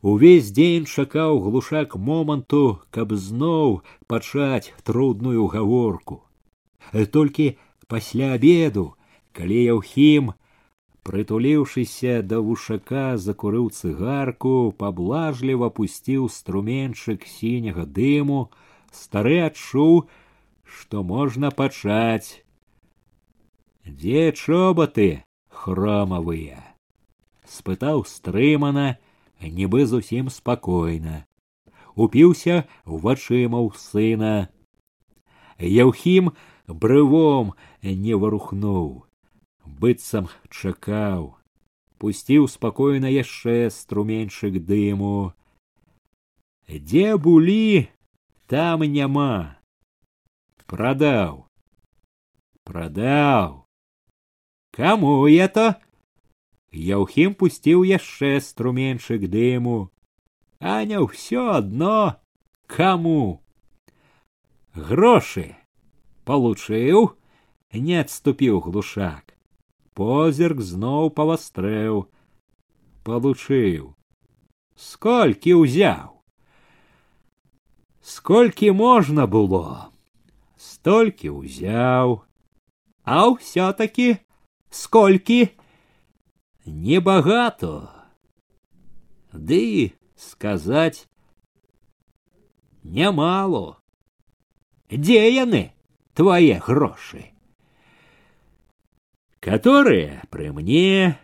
Увесь 0.00 0.48
дзень 0.56 0.88
чакаў 0.88 1.44
глушак 1.44 1.96
моманту, 1.96 2.80
каб 2.90 3.12
зноў 3.12 3.82
пачаць 4.08 4.72
трудную 4.82 5.44
гаворку. 5.46 6.24
Толькі 7.12 7.58
пасля 7.86 8.32
абеду 8.40 8.94
калі 9.36 9.60
яўхім 9.60 10.32
прытуліўшыся 11.05 12.13
да 12.29 12.39
вушака 12.45 13.05
закурыў 13.25 13.67
цыгарку 13.79 14.53
паблажліва 14.81 15.69
пусціў 15.77 16.25
струменчык 16.35 17.27
сіняга 17.33 17.85
дыму 17.97 18.39
стары 19.01 19.37
адчуў 19.47 19.93
што 20.79 21.03
можна 21.13 21.53
пачаць 21.61 22.41
дзе 23.85 24.25
чобаты 24.33 25.07
хромавыя 25.61 26.65
спытаў 27.55 28.03
стрымана 28.15 28.89
нібы 29.61 29.85
зусім 29.95 30.33
спакойна 30.33 31.21
упіўся 31.93 32.61
вачыма 33.07 33.61
ў 33.61 33.69
сына 33.87 34.35
яўхім 35.79 36.33
брывом 36.85 37.53
не 38.05 38.17
варухнуў 38.25 39.05
быццам 39.79 40.29
чакаў, 40.49 41.35
пусціў 41.99 42.47
спакойна 42.47 43.11
яшчэ 43.11 43.69
струменьчык 43.69 44.59
дыму. 44.65 45.33
Дзе 46.67 47.17
булі, 47.17 47.89
там 48.47 48.81
няма. 48.81 49.59
Прадаў. 50.65 51.45
Прадаў. 52.63 53.65
Каму 54.71 55.27
это? 55.29 55.77
Яўхім 56.73 57.35
пусціў 57.37 57.85
яшчэ 57.85 58.41
струменьчык 58.41 59.29
дыму. 59.29 59.91
А 60.59 60.83
не 60.83 60.97
ўсё 60.97 61.61
адно 61.61 62.17
каму. 62.65 63.43
Грошы 64.73 65.55
получыў, 66.25 67.15
не 67.71 68.01
адступіў 68.01 68.59
глушак 68.65 69.35
позірк 69.93 70.59
зноў 70.61 71.13
павастрэў 71.19 72.03
получыў 73.03 73.93
сколькі 74.75 75.55
ўзяў 75.61 76.15
сколькі 78.05 78.69
можна 78.71 79.25
было, 79.25 79.89
столькі 80.61 81.33
ўзяў, 81.41 82.21
а 83.01 83.17
ўсё-таки 83.33 84.21
сколькі 84.69 85.49
небагато. 86.65 87.89
Ды 89.33 89.97
сказаць 90.15 91.09
нямало. 92.83 93.81
Дзе 94.93 95.25
яны 95.33 95.73
твае 96.13 96.61
грошы? 96.61 97.25
Которые 99.39 100.23
пры 100.29 100.51
мне 100.51 101.19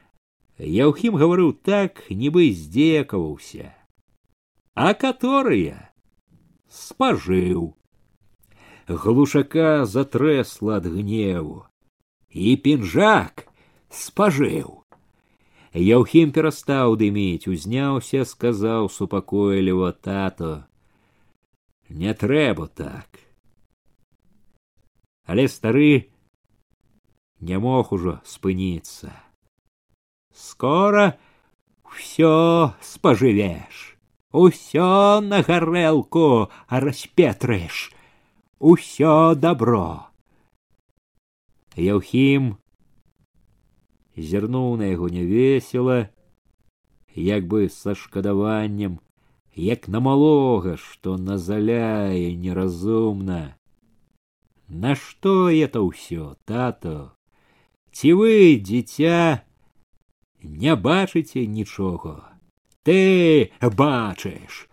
Яўхім 0.62 1.18
гаварыў 1.18 1.54
так, 1.66 2.04
нібы 2.14 2.54
здзекаваўся, 2.54 3.74
а 4.78 4.94
которые 4.94 5.90
спажыў. 6.70 7.74
Глушака 8.86 9.86
затрэсла 9.90 10.78
ад 10.78 10.86
гневу, 10.86 11.66
і 12.30 12.54
пінжак 12.62 13.48
спажыў. 13.90 14.86
Яўхім 15.74 16.30
перастаў 16.30 16.94
дыміць, 17.02 17.50
узняўся, 17.50 18.22
сказаў 18.22 18.92
супакойліва 18.94 19.92
тато: « 19.98 21.90
Не 21.90 22.14
трэба 22.14 22.68
так. 22.70 23.18
Але 25.26 25.48
стары 25.48 26.12
не 27.40 27.58
мог 27.58 27.92
ужо 27.92 28.22
спыніцца. 28.24 29.12
Скора 30.32 31.18
ўсё 31.84 32.74
спажывеш, 32.82 33.98
усё 34.32 35.20
на 35.20 35.42
гарэлку 35.44 36.50
распетрыш, 36.70 37.92
усё 38.60 39.36
добро. 39.36 40.08
Яўхім 41.76 42.58
зірнуў 44.16 44.76
на 44.78 44.92
яго 44.92 45.10
нявесела, 45.10 46.10
як 47.16 47.48
бы 47.48 47.70
са 47.70 47.96
шкадаваннем, 47.96 49.00
як 49.56 49.88
на 49.88 50.00
малога, 50.00 50.78
што 50.78 51.18
назаляе 51.18 52.36
неразумна. 52.36 53.58
Нашто 54.68 55.50
это 55.50 55.84
ўсё, 55.84 56.36
тато? 56.46 57.12
Ці 57.97 58.13
вы, 58.13 58.61
дзіця, 58.61 59.41
не 60.45 60.73
бачыце 60.77 61.47
нічога? 61.49 62.37
Ты 62.85 63.49
бачыш, 63.63 64.69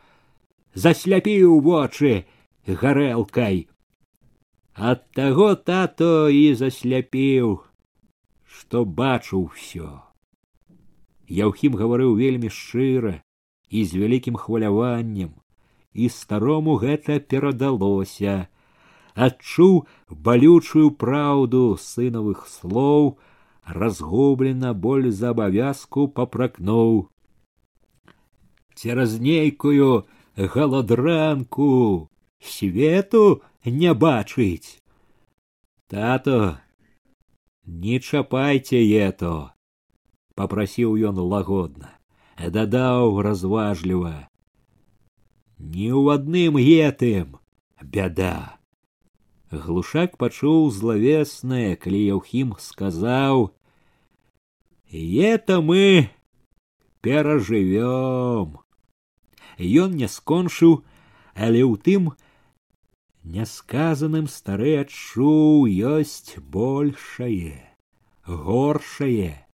засляпіў 0.75 1.61
вочы 1.63 2.25
гарэлкай. 2.67 3.69
Ад 4.75 5.07
таго 5.15 5.55
тато 5.55 6.27
і 6.27 6.51
засляпіў 6.51 7.63
што 8.43 8.83
бачыў 8.83 9.47
усё. 9.47 10.03
Яўхім 11.31 11.79
гаварыў 11.79 12.19
вельмі 12.19 12.51
шчыра 12.51 13.21
і 13.69 13.85
з 13.87 14.03
вялікім 14.03 14.35
хваляваннем, 14.35 15.31
і 15.93 16.09
старому 16.09 16.75
гэта 16.83 17.21
перадалося. 17.23 18.51
Адчуў 19.18 19.86
балючую 20.10 20.90
праўду 20.94 21.76
сынавых 21.82 22.46
слоў, 22.46 23.18
разгублена 23.66 24.74
боль 24.74 25.10
за 25.10 25.30
абавязку 25.34 26.06
папракнуў. 26.08 27.08
Цераз 28.78 29.18
нейкую 29.18 30.06
галадранку 30.36 32.08
свету 32.40 33.42
не 33.64 33.92
бачыць. 33.94 34.78
Тато, 35.88 36.58
не 37.66 37.98
чапайце 37.98 38.78
ето, 38.78 39.50
попросіў 40.38 40.94
ён 41.10 41.18
лагодна, 41.18 41.90
дадаў 42.38 43.18
разважліва. 43.26 44.28
Ні 45.58 45.90
ў 45.90 46.14
адным 46.14 46.54
етым 46.62 47.34
бяда. 47.82 48.58
Глушак 49.52 50.16
пачуў 50.20 50.70
злавеснае, 50.70 51.76
калі 51.76 52.04
Яўхім 52.04 52.54
сказаў: « 52.60 54.92
Это 54.92 55.60
мы 55.60 56.10
перажывём. 57.00 58.60
Ён 59.58 59.96
не 59.96 60.08
скончыў, 60.08 60.84
але 61.34 61.64
ў 61.64 61.80
тым 61.80 62.12
Нясказаным 63.28 64.28
стары 64.28 64.80
адчуў 64.80 65.68
ёсць 65.68 66.38
большае, 66.38 67.60
горшае. 68.24 69.44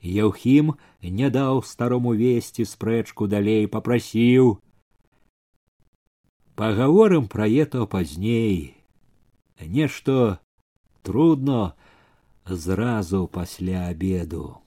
Яўхім 0.00 0.76
не 1.02 1.30
даў 1.30 1.62
старому 1.64 2.12
весці 2.12 2.68
спрэчку 2.68 3.26
далей 3.26 3.66
попрасіў. 3.66 4.60
Пагаворым 6.54 7.28
пра 7.28 7.48
это 7.48 7.86
пазней. 7.86 8.76
Нешто 9.62 10.38
трудно 11.02 11.74
зразу 12.46 13.26
пасля 13.26 13.88
обеду. 13.88 14.58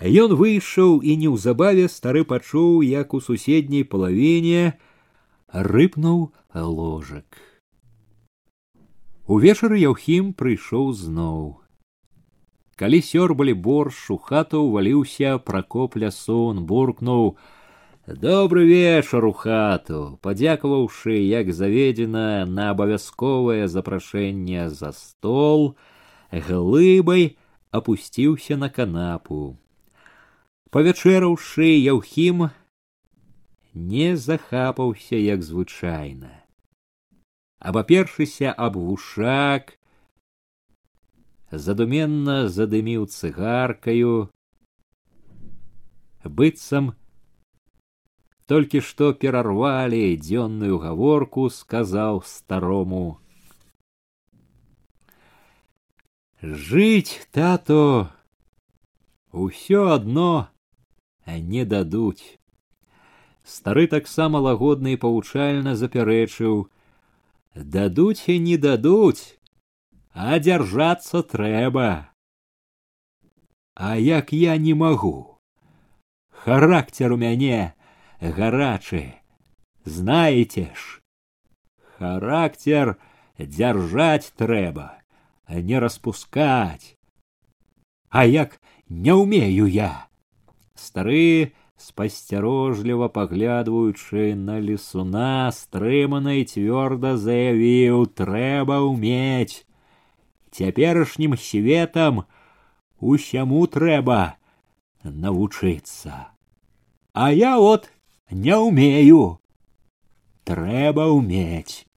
Ён 0.00 0.34
выйшаў 0.34 1.00
і 1.00 1.16
неўзабаве 1.16 1.88
стары 1.88 2.24
пачуў, 2.24 2.82
як 2.82 3.14
у 3.14 3.20
суседняй 3.20 3.84
палавіне 3.84 4.78
рыпнуў 5.52 6.32
ложак. 6.54 7.38
Увечары 9.26 9.78
Яўхім 9.80 10.34
прыйшоў 10.34 10.92
зноў. 10.92 11.64
Калі 12.76 12.98
сёрбалі 13.00 13.54
борщ, 13.54 14.10
у 14.10 14.18
хату 14.18 14.60
ўваліўся 14.66 15.38
пракоп 15.38 15.96
лясон, 15.96 16.66
буркнуў: « 16.66 17.57
Добры 18.09 18.65
вечар 18.65 19.21
у 19.23 19.29
хату, 19.37 20.17
падзякаваўшы, 20.25 21.13
як 21.29 21.53
заведзена 21.53 22.43
на 22.49 22.71
абавязковае 22.73 23.67
запрашэнне 23.69 24.69
за 24.73 24.89
стол, 24.97 25.77
глыбай 26.33 27.37
апусціўся 27.69 28.57
на 28.57 28.69
канапу. 28.73 29.59
Павячэраўшы 30.73 31.69
Яўхім 31.77 32.49
не 33.73 34.17
захапаўся 34.17 35.15
як 35.15 35.43
звычайна. 35.45 36.33
Абапершыся 37.59 38.55
аб 38.57 38.73
вушак, 38.73 39.77
задуменна 41.51 42.49
задыміў 42.49 43.05
цыгаркаю, 43.05 44.33
быццам 46.25 46.97
толькі 48.48 48.80
што 48.80 49.12
перарвалі 49.12 50.16
дзённую 50.16 50.78
гаворку, 50.78 51.50
сказаў 51.50 52.22
старому: 52.28 53.18
Жыць, 56.42 57.24
тато, 57.32 58.10
усё 59.34 59.88
адно 59.90 60.48
не 61.26 61.64
дадуць 61.64 62.38
стары 63.44 63.86
таксама 63.86 64.40
лагодна 64.40 64.94
і 64.94 65.00
павучальна 65.04 65.74
запярэчыў 65.76 66.64
дадуць 67.76 68.28
і 68.34 68.38
не 68.46 68.56
дадуць 68.56 69.36
а 70.14 70.38
дзяржацца 70.38 71.22
трэба 71.34 71.88
а 73.74 73.96
як 73.98 74.32
я 74.32 74.56
не 74.56 74.74
магу 74.74 75.14
характер 76.46 77.12
у 77.12 77.18
мяне 77.24 77.74
гарачы 78.20 79.04
знаеце 79.84 80.68
ж 80.72 81.00
характер 81.98 82.96
дзяржаць 83.38 84.32
трэба 84.40 84.86
не 85.48 85.78
распускаць 85.78 86.96
а 88.08 88.24
як 88.24 88.58
не 88.88 89.12
ўмею 89.12 89.66
я 89.68 89.92
стары 90.78 91.52
спасцярожліва 91.84 93.08
паглядваючы 93.14 94.34
на 94.38 94.58
лесуна 94.62 95.50
стрымана 95.52 96.38
і 96.40 96.44
цвёрда 96.48 97.16
заявіў 97.20 98.06
трэба 98.20 98.78
ўмець 98.86 99.66
цяперашнім 100.54 101.36
светам 101.36 102.22
усяму 103.00 103.66
трэба 103.66 104.20
навучыцца 105.02 106.30
а 107.12 107.30
я 107.32 107.58
от 107.58 107.90
не 108.31 108.55
ўмею 108.55 109.39
трэба 110.45 111.09
ўмець 111.09 111.89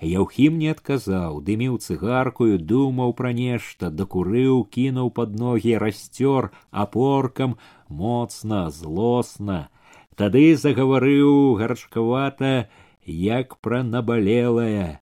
Яўхім 0.00 0.56
не 0.56 0.70
адказаў, 0.72 1.42
дыміў 1.44 1.76
цыгаркую, 1.76 2.56
думаў 2.56 3.12
пра 3.12 3.32
нешта, 3.36 3.90
дакурыў, 3.92 4.64
кінуў 4.64 5.10
пад 5.12 5.36
ногі, 5.36 5.76
расцёр 5.76 6.48
апоркам, 6.70 7.58
моцна, 7.88 8.70
злосна. 8.70 9.68
Тады 10.16 10.56
загаварыў 10.56 11.60
гарачкавата 11.60 12.70
як 13.04 13.56
пра 13.60 13.82
набалелае. 13.82 15.00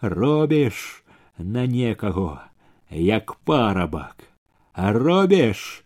Робіш 0.00 1.04
на 1.38 1.66
некаго, 1.66 2.40
як 2.90 3.34
парабак, 3.48 4.28
робіш, 4.76 5.83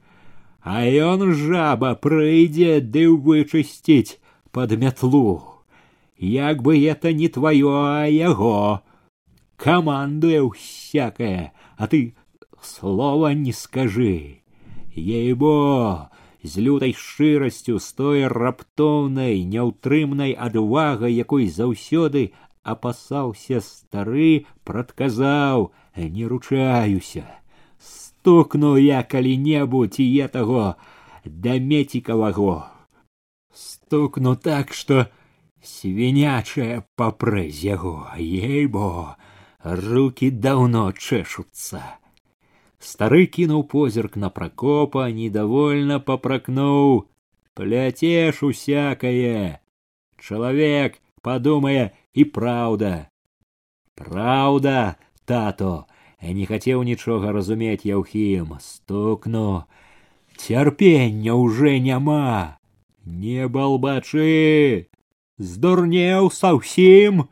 а 0.67 0.85
ён 0.85 1.33
жаба 1.33 1.95
прыйдзе 1.95 2.79
ды 2.79 3.09
вычысціць 3.11 4.19
под 4.51 4.77
мятлу. 4.79 5.43
Як 6.17 6.63
бы 6.63 6.79
это 6.79 7.11
не 7.11 7.27
твоё, 7.27 7.73
а 7.83 8.07
яго. 8.07 8.81
Камандуе 9.57 10.49
всякое, 10.51 11.53
а 11.77 11.87
ты 11.87 12.15
слова 12.61 13.33
не 13.33 13.51
скажи. 13.51 14.39
Ей-бо, 14.95 16.09
з 16.43 16.59
лютай 16.59 16.93
шчырасцю 16.93 17.79
з 17.79 17.93
той 17.99 18.27
раптоўнай 18.27 19.43
няўтрымнай 19.43 20.35
адвагай 20.47 21.15
якой 21.15 21.47
заўсёды 21.47 22.31
апасаўся 22.63 23.59
стары 23.63 24.45
прадказаў 24.63 25.71
не 25.95 26.27
ручаюся 26.27 27.23
стукну 28.17 28.75
я 28.81 29.01
калі-небудзь 29.15 29.99
і 30.03 30.27
таго 30.35 30.67
да 31.25 31.57
мецікаваго 31.71 32.53
стукну 33.63 34.35
так 34.35 34.73
што 34.83 35.05
свінячая 35.73 36.83
папрэз 37.01 37.65
яго 37.71 37.97
ей-бо 38.19 38.87
руки 39.63 40.31
даўно 40.47 40.87
чэшуцца 40.91 41.83
Стары 42.83 43.25
кінуў 43.31 43.61
позірк 43.71 44.15
на 44.19 44.29
пракопа, 44.37 45.07
недовольно 45.17 45.99
папракнуў: « 46.07 47.55
Пляцеш 47.55 48.41
усякае. 48.43 49.59
Чалавек 50.19 50.99
падумае 51.23 51.95
і 52.13 52.25
праўда. 52.37 52.91
Праўда, 53.95 54.97
тато, 55.23 55.71
не 56.21 56.45
хацеў 56.45 56.83
нічога 56.83 57.31
разумець 57.31 57.85
Яўхім, 57.85 58.55
стукну. 58.59 59.63
Цярпення 60.37 61.35
ўжо 61.35 61.77
няма. 61.79 62.57
Не 63.05 63.47
балбачы, 63.47 64.87
здурнеў 65.37 66.31
саўсім. 66.31 67.27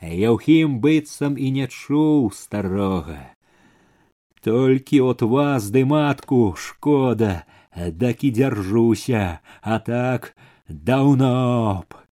Яўхім 0.00 0.80
быццам 0.80 1.36
і 1.36 1.50
не 1.50 1.66
чуў 1.68 2.32
старога. 2.32 3.36
Толькі 4.40 5.00
от 5.00 5.22
вас 5.22 5.68
ды 5.74 5.84
матку 5.84 6.54
шкода, 6.56 7.44
дакі 7.74 8.30
дзяржуся, 8.30 9.40
а 9.60 9.78
так 9.78 10.36
даўно 10.68 11.84
б. 11.88 12.06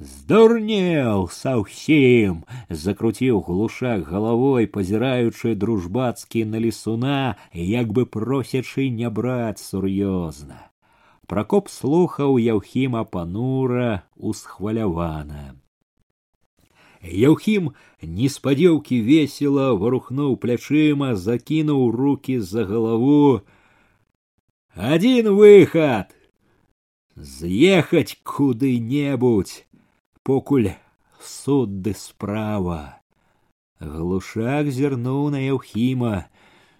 Здурнеў 0.00 1.26
саўсім, 1.28 2.36
закруціў 2.70 3.40
глушак 3.44 4.06
галавой, 4.08 4.64
пазіраючы 4.76 5.52
дружбацкі 5.54 6.44
на 6.48 6.62
лесуна, 6.64 7.36
як 7.52 7.92
бы 7.92 8.06
просячы 8.06 8.88
не 8.88 9.10
браць 9.10 9.60
сур'ёзна. 9.60 10.56
Пракоп 11.28 11.68
слухаў 11.68 12.40
яўхіма 12.40 13.04
панура 13.04 14.00
усхвалявана. 14.16 15.60
Яўхім 17.04 17.70
неспадзеўкі 18.00 19.04
весела 19.04 19.70
варухнуў 19.76 20.36
плячыма, 20.40 21.14
закінуў 21.14 21.90
руки 21.92 22.40
за 22.40 22.64
галаву. 22.64 23.42
Один 24.74 25.34
выход 25.36 26.16
з'ехаць 27.16 28.16
куды-небудзь, 28.24 29.66
покуль 30.24 30.70
суд 31.20 31.82
ды 31.82 31.94
справа. 31.94 33.02
Глушак 33.80 34.70
зірнуў 34.70 35.30
на 35.34 35.40
Яўхіма, 35.42 36.28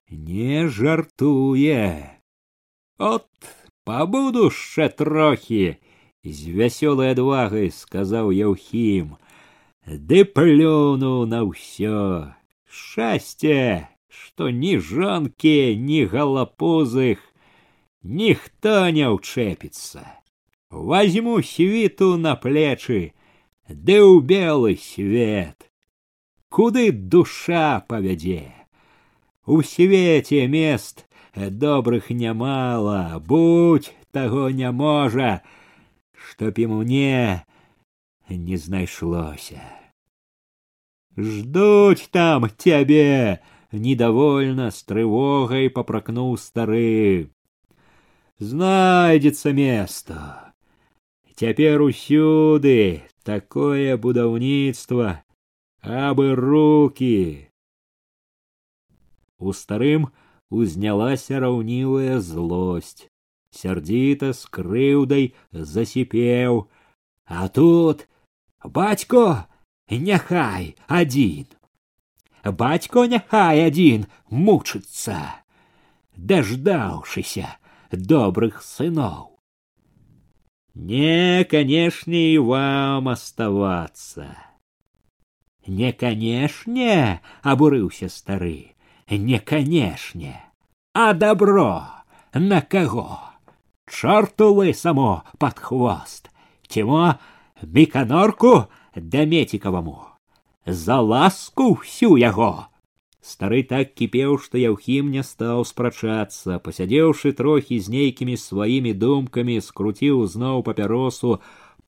не 0.08 0.68
жартуе. 0.68 2.20
От 2.98 3.26
пабуду 3.84 4.50
яшчэ 4.50 4.88
трохі, 4.92 5.80
з 6.24 6.52
вясёлай 6.52 7.16
адвагай 7.16 7.70
сказаў 7.72 8.28
Яўхім 8.36 9.16
ды 9.86 10.24
плюнуў 10.28 11.24
на 11.26 11.40
ўсё 11.48 12.36
шчасце 12.68 13.88
што 14.12 14.50
ні 14.52 14.76
жонкі 14.78 15.76
ні 15.80 16.04
галапузых 16.12 17.24
ніхто 18.04 18.90
не 18.92 19.08
ўчэпіцца 19.08 20.04
возьму 20.70 21.40
світу 21.42 22.16
на 22.20 22.36
плечы 22.36 23.00
ды 23.68 24.00
ў 24.00 24.22
белы 24.22 24.76
свет 24.76 25.70
куды 26.48 26.90
душа 26.92 27.84
павядзе 27.86 28.52
у 29.46 29.62
свеце 29.62 30.46
мест 30.46 31.06
добрых 31.34 32.10
нямала 32.10 33.22
будь 33.24 33.94
таго 34.10 34.50
не 34.50 34.70
можа 34.70 35.42
чтоб 36.12 36.58
і 36.58 36.66
мне 36.66 37.44
не 38.28 38.56
знайшлося. 38.56 39.62
Ждуть 41.16 42.08
там 42.10 42.48
тебе, 42.50 43.40
недовольно 43.72 44.70
с 44.70 44.82
трывогай 44.82 45.70
попракнуў 45.70 46.38
стары. 46.38 47.30
Знайдзецца 48.38 49.52
место. 49.52 50.54
Цяпер 51.34 51.82
усюды 51.82 53.02
такое 53.24 53.96
будаўніцтва, 53.96 55.22
абы 55.82 56.34
руки. 56.34 57.48
У 59.38 59.52
старым 59.52 60.10
узнялася 60.50 61.40
раўнівая 61.40 62.20
злосць. 62.20 63.08
Сярдзіта 63.50 64.30
з 64.36 64.46
крыўдай 64.46 65.24
засіпеў, 65.50 66.68
а 67.26 67.48
тут 67.48 68.06
Батько 68.62 69.46
няхай 69.88 70.76
один. 70.86 71.46
Батько 72.44 73.06
няхай 73.06 73.64
один 73.64 74.06
мучыцца, 74.28 75.16
даждаўшыся 76.16 77.56
добрых 77.90 78.62
сыноў. 78.62 79.33
Не, 80.75 81.45
канешне, 81.45 82.33
и 82.33 82.37
вам 82.37 83.07
оставаться. 83.07 84.37
Не, 85.65 85.93
канешне, 85.93 87.21
абурыўся 87.41 88.09
стары, 88.09 88.75
не, 89.09 89.39
канешне, 89.39 90.43
а 90.93 91.13
добро 91.13 91.83
на 92.33 92.61
каго? 92.61 93.19
Чорту 93.87 94.53
само 94.73 95.23
под 95.39 95.59
хвост, 95.59 96.29
тимо 96.67 97.19
беканорку 97.61 98.67
да 98.95 99.25
за 100.65 100.99
ласку 100.99 101.75
всю 101.75 102.17
яго 102.17 102.67
стары 103.24 103.62
так 103.70 103.92
кіпеў 104.00 104.36
што 104.44 104.60
яўхім 104.60 105.10
не 105.14 105.22
стаў 105.30 105.64
спрачацца 105.70 106.58
пасядзеўшы 106.66 107.32
трохі 107.40 107.78
з 107.86 107.92
нейкімі 107.94 108.36
сваімі 108.42 108.92
думкамі 109.04 109.56
скруціў 109.66 110.24
зноў 110.34 110.64
папяросу 110.68 111.36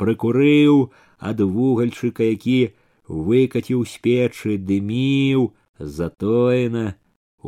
прыкурыў 0.03 0.83
ад 1.31 1.41
вугальчыка 1.55 2.29
які 2.29 2.59
выкаціў 3.29 3.87
з 3.93 4.03
печы 4.07 4.59
дыміў 4.71 5.49
затоена 5.99 6.85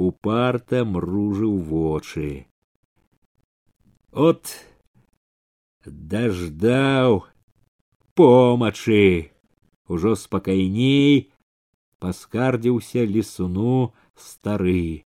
упарта 0.08 0.82
мружыў 0.94 1.60
вочы 1.68 2.30
от 4.26 4.56
даждаў 5.84 7.22
помачы 8.14 9.30
ужо 9.88 10.16
спакайней 10.24 11.30
паскардзіўся 12.04 13.04
лесуну 13.14 13.76
стары 14.26 15.04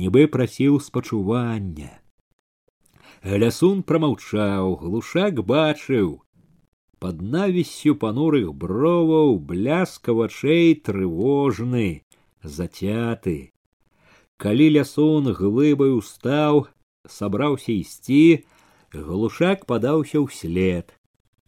нібы 0.00 0.26
прасіў 0.34 0.80
спачування 0.86 1.92
лясун 3.44 3.82
прамаўчаў 3.90 4.76
глушак 4.84 5.40
бачыў 5.50 6.08
под 7.04 7.20
навіссю 7.34 7.94
панурых 8.02 8.52
броваў 8.64 9.36
бляска 9.50 10.16
вачэй 10.20 10.74
трывожны 10.88 11.86
зацяты 12.56 13.36
калі 14.44 14.68
лясун 14.76 15.32
глыбай 15.40 15.92
устаў 16.00 16.66
сабраўся 17.18 17.72
ісці 17.76 18.44
глушак 18.92 19.64
падаўся 19.70 20.24
ўслед 20.24 20.96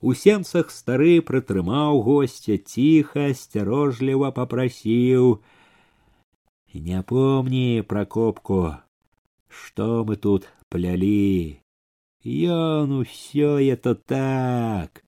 У 0.00 0.12
сенцах 0.14 0.70
стары 0.70 1.22
прытрымаў 1.30 2.02
госця 2.08 2.58
ціха, 2.58 3.30
асцярожліва 3.32 4.30
попрасіў: « 4.36 6.86
Не 6.90 7.02
помні, 7.02 7.82
пракопку, 7.88 8.76
што 9.48 10.04
мы 10.04 10.16
тут 10.16 10.48
плялі. 10.68 11.62
Ён 12.26 12.92
усё 13.00 13.56
это 13.56 13.94
так. 13.94 15.06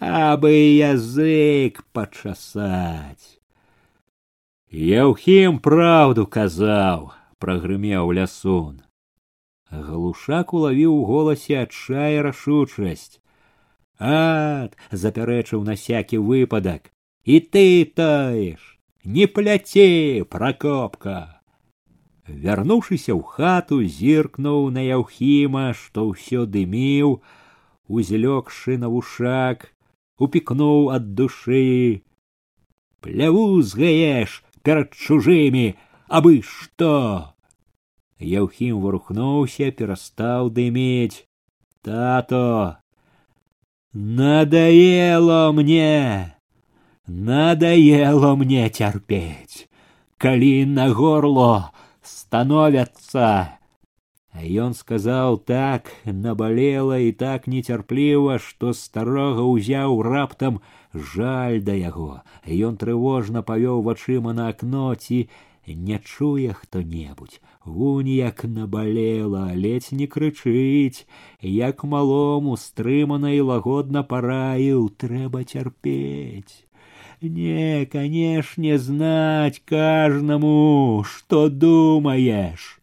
абы 0.00 0.80
язык 0.80 1.84
пачасаць. 1.92 3.36
Яўхім 4.72 5.60
праўду 5.60 6.26
казаў, 6.26 7.12
прагрымеў 7.38 8.12
лясун. 8.16 8.80
Глушак 9.70 10.54
улавіў 10.56 10.94
у 10.94 11.04
голасе 11.04 11.60
адчай 11.62 12.20
рашучасць. 12.24 13.20
Ад, 14.00 14.76
запярэчыў 14.90 15.64
на 15.64 15.76
сякі 15.76 16.18
выпадак, 16.24 16.88
і 17.24 17.40
ты 17.40 17.84
таеш, 17.84 18.80
не 19.04 19.26
пляці, 19.26 20.24
пракопка. 20.28 21.40
Вярнуўшыся 22.30 23.12
ў 23.12 23.22
хату, 23.26 23.82
зіркнуў 23.84 24.70
на 24.70 24.82
яўхіма, 24.86 25.72
што 25.74 26.06
ўсё 26.10 26.46
дыміў, 26.46 27.20
узлёгшы 27.90 28.78
на 28.78 28.88
вушак, 28.88 29.68
упікнуў 30.16 30.90
ад 30.96 31.14
душы. 31.18 32.02
Пляву 33.00 33.60
згаеш 33.62 34.44
перад 34.62 34.94
чужымі, 34.94 35.74
абы 36.08 36.40
што. 36.46 37.34
Яўхім 38.20 38.80
варухнуўся, 38.84 39.72
перастаў 39.72 40.50
дымець. 40.52 41.26
Тато, 41.82 42.80
надоело 43.94 45.52
мне, 45.52 46.36
надоело 47.06 48.34
мне 48.36 48.68
терпеть, 48.70 49.68
калі 50.18 50.66
на 50.66 50.90
горло 50.94 51.72
становятся. 52.02 53.60
Ён 54.30 54.74
сказаў 54.78 55.42
так 55.42 55.90
набалела 56.06 56.98
і 57.02 57.10
так 57.12 57.48
нецярпліва, 57.50 58.38
што 58.38 58.72
старога 58.72 59.42
ўзяў 59.42 60.02
раптам 60.06 60.60
жаль 60.94 61.58
да 61.66 61.74
яго. 61.74 62.22
Ён 62.46 62.78
трывожна 62.78 63.42
павёў 63.42 63.82
вачыма 63.82 64.32
на 64.32 64.48
акно 64.54 64.94
ці 64.94 65.26
не 65.66 65.98
чуе 65.98 66.52
хто-небудзь 66.52 67.40
вунь 67.64 68.08
як 68.08 68.44
набалела 68.44 69.52
ледзь 69.54 69.92
не 69.92 70.06
крычыць 70.06 71.06
як 71.42 71.84
малому 71.84 72.56
стрымана 72.56 73.30
і 73.36 73.40
лагодна 73.52 74.02
параіў 74.02 74.88
трэба 75.04 75.44
цярпець 75.44 76.64
не 77.22 77.86
канешне 77.92 78.78
знаць 78.78 79.62
кажнаму 79.64 81.04
што 81.04 81.48
думаеш 81.48 82.80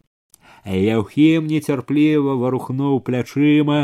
яўхім 0.64 1.48
нецярпліва 1.50 2.38
варухнуў 2.44 3.00
плячыма 3.02 3.80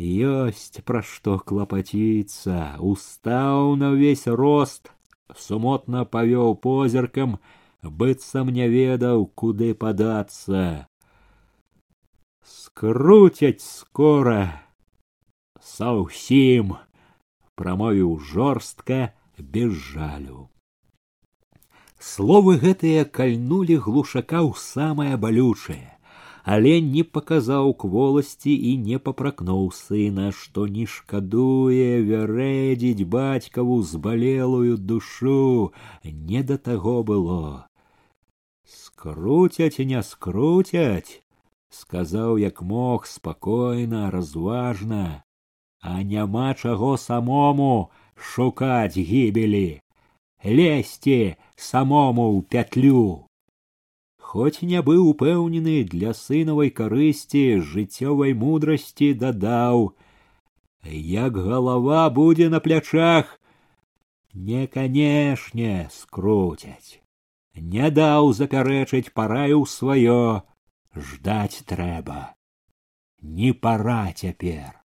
ёсць 0.00 0.80
пра 0.88 1.02
што 1.06 1.38
клапаціцца 1.38 2.80
устаў 2.80 3.76
на 3.76 3.92
ўвесь 3.94 4.26
рост 4.26 4.90
сумотна 5.36 6.04
павёў 6.04 6.56
позіркам 6.56 7.36
быццам 7.82 8.48
не 8.48 8.68
ведаў, 8.68 9.26
куды 9.34 9.74
падацца. 9.74 10.86
Скруцяць 12.42 13.62
скора 13.62 14.62
са 15.62 15.92
ўсім, 15.98 16.74
прамовіў 17.54 18.18
жорстка 18.18 19.14
без 19.38 19.72
жалю. 19.72 20.48
Словы 22.02 22.58
гэтыя 22.58 23.06
кальнулі 23.06 23.78
глушака 23.78 24.42
ў 24.42 24.58
самае 24.58 25.14
балючае, 25.14 25.94
але 26.42 26.80
не 26.82 27.04
паказаў 27.06 27.70
кволасці 27.78 28.50
і 28.50 28.72
не 28.86 28.98
папракнуў 28.98 29.70
сына, 29.70 30.32
што 30.34 30.66
не 30.66 30.86
шкадуе 30.94 32.02
вярэдзіць 32.08 33.06
бацькаву 33.06 33.82
збалелую 33.86 34.78
душу, 34.78 35.72
не 36.02 36.42
да 36.42 36.58
таго 36.58 37.02
было. 37.06 37.65
Скруцяць 38.97 39.77
і 39.81 39.83
не 39.89 39.99
скруцяць, 40.01 41.21
сказаў 41.69 42.39
як 42.41 42.61
мог 42.69 43.05
спакойна, 43.05 44.09
разважна, 44.09 45.21
а 45.81 46.01
няма 46.13 46.47
чаго 46.55 46.89
самому 46.97 47.91
шукаць 48.31 48.97
гібелі, 48.97 49.85
лезьце 50.41 51.37
самому 51.69 52.27
ў 52.33 52.49
пятлю. 52.49 53.29
Хоць 54.17 54.65
не 54.65 54.81
быў 54.81 55.05
упэўнены 55.13 55.79
для 55.95 56.17
сынавай 56.17 56.73
карысці 56.73 57.47
жыццёвай 57.61 58.33
мудрасці 58.33 59.13
дадаў, 59.13 59.91
як 61.13 61.37
галава 61.37 62.09
будзе 62.21 62.49
на 62.49 62.65
плячах, 62.65 63.37
не 64.33 64.65
канешне 64.65 65.75
скруцяць 65.93 67.05
не 67.57 67.89
даў 67.91 68.33
запярэчыць 68.33 69.13
параіў 69.13 69.65
сваё. 69.65 70.43
Ждаць 70.95 71.63
трэба. 71.69 72.33
Не 73.21 73.53
пора 73.53 74.13
цяпер. 74.13 74.81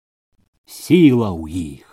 Сіла 0.64 1.32
ў 1.32 1.44
іх. 1.80 1.86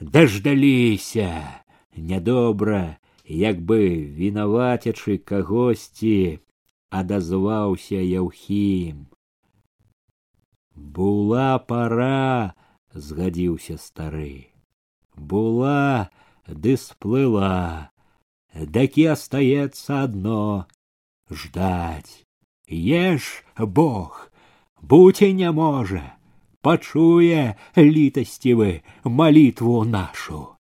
Даждаліся. 0.00 1.62
Нядобра 1.96 2.98
як 3.24 3.62
бы 3.62 3.78
вінавацячы 4.20 5.18
кагосьці 5.18 6.38
адазваўся 6.90 7.98
яўхім. 7.98 9.06
Була 10.74 11.58
пора 11.58 12.54
згадзіўся 12.92 13.78
стары. 13.80 14.52
Була 15.16 16.10
ды 16.46 16.76
сплыла 16.76 17.90
Даки 18.55 19.05
остается 19.05 20.03
одно — 20.03 21.29
ждать. 21.29 22.23
Ешь, 22.67 23.43
Бог, 23.57 24.31
будь 24.81 25.21
и 25.21 25.33
не 25.33 25.51
може, 25.51 26.13
почуе 26.61 27.55
літасцівы 27.75 28.83
молитву 29.03 29.83
нашу. 29.83 30.57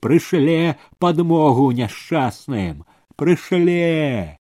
Прышле 0.00 0.78
подмогу 0.98 1.72
няшчасным, 1.72 2.86
прышле. 3.16 4.38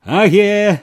Аге, 0.00 0.82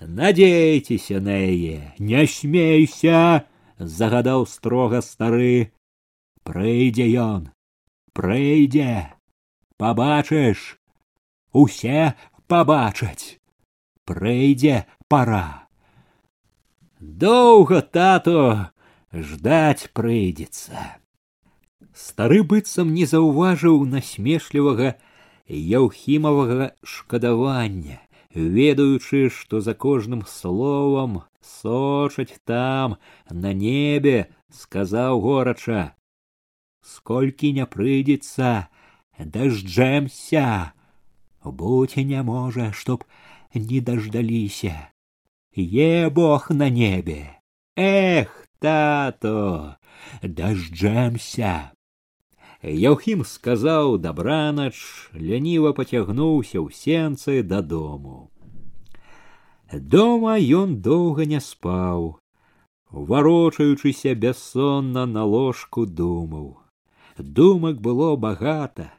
надейцеся 0.00 1.20
на 1.20 1.36
яе, 1.36 1.92
не 1.98 2.26
смейся, 2.26 3.44
загадаў 3.78 4.46
строга 4.46 5.02
стары. 5.02 5.72
Прыйдзе 6.42 7.06
ён, 7.12 7.52
прыйдзе 8.16 9.12
пабачыш 9.82 10.60
усе 11.52 12.14
пабачаць 12.52 13.38
прыйдзе 14.10 14.76
пора 15.14 15.46
доўга 17.24 17.80
тато 17.96 18.42
ждаць 19.30 19.90
прыйдзецца 19.98 20.84
стары 22.04 22.42
быццам 22.52 22.92
не 22.98 23.08
заўважыў 23.12 23.82
насмешлівага 23.94 24.94
яўхімавага 25.80 26.68
шкадавання 26.94 27.98
ведаючы 28.34 29.28
што 29.38 29.60
за 29.60 29.74
кожным 29.86 30.22
словам 30.34 31.22
сочаць 31.42 32.38
там 32.44 32.96
на 33.30 33.52
небе 33.52 34.28
сказаў 34.60 35.20
горача 35.26 35.82
сколькі 36.94 37.52
не 37.58 37.66
прыйдзецца 37.66 38.52
дажджэмся 39.18 40.72
будь 41.44 41.96
не 41.96 42.22
можа 42.22 42.72
чтоб 42.72 43.04
не 43.54 43.80
дождаліся 43.80 44.88
е 45.56 46.10
бог 46.10 46.50
на 46.50 46.70
небе 46.70 47.38
эх 47.76 48.48
тато 48.58 49.76
дажджэмся 50.22 51.72
Яўхім 52.62 53.24
сказаў 53.26 53.98
дабранач 53.98 54.78
ляніва 55.18 55.72
пацягнуўся 55.74 56.62
ў 56.62 56.70
сенцы 56.70 57.42
дадому 57.42 58.30
дома 59.72 60.38
ён 60.38 60.78
доўга 60.78 61.26
не 61.26 61.40
спаў 61.42 62.22
варочаючыся 62.92 64.14
бяссонна 64.14 65.06
на 65.06 65.24
ложку 65.24 65.86
думаў 65.86 66.48
думак 67.18 67.80
было 67.80 68.14
багата 68.16 68.92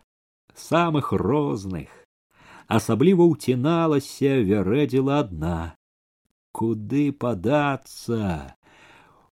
Самых 0.59 1.13
розных. 1.13 1.89
Асабліва 2.69 3.25
ўціналася 3.33 4.45
вярэдзіла 4.45 5.25
адна 5.25 5.79
куды 6.59 7.13
падацца 7.13 8.59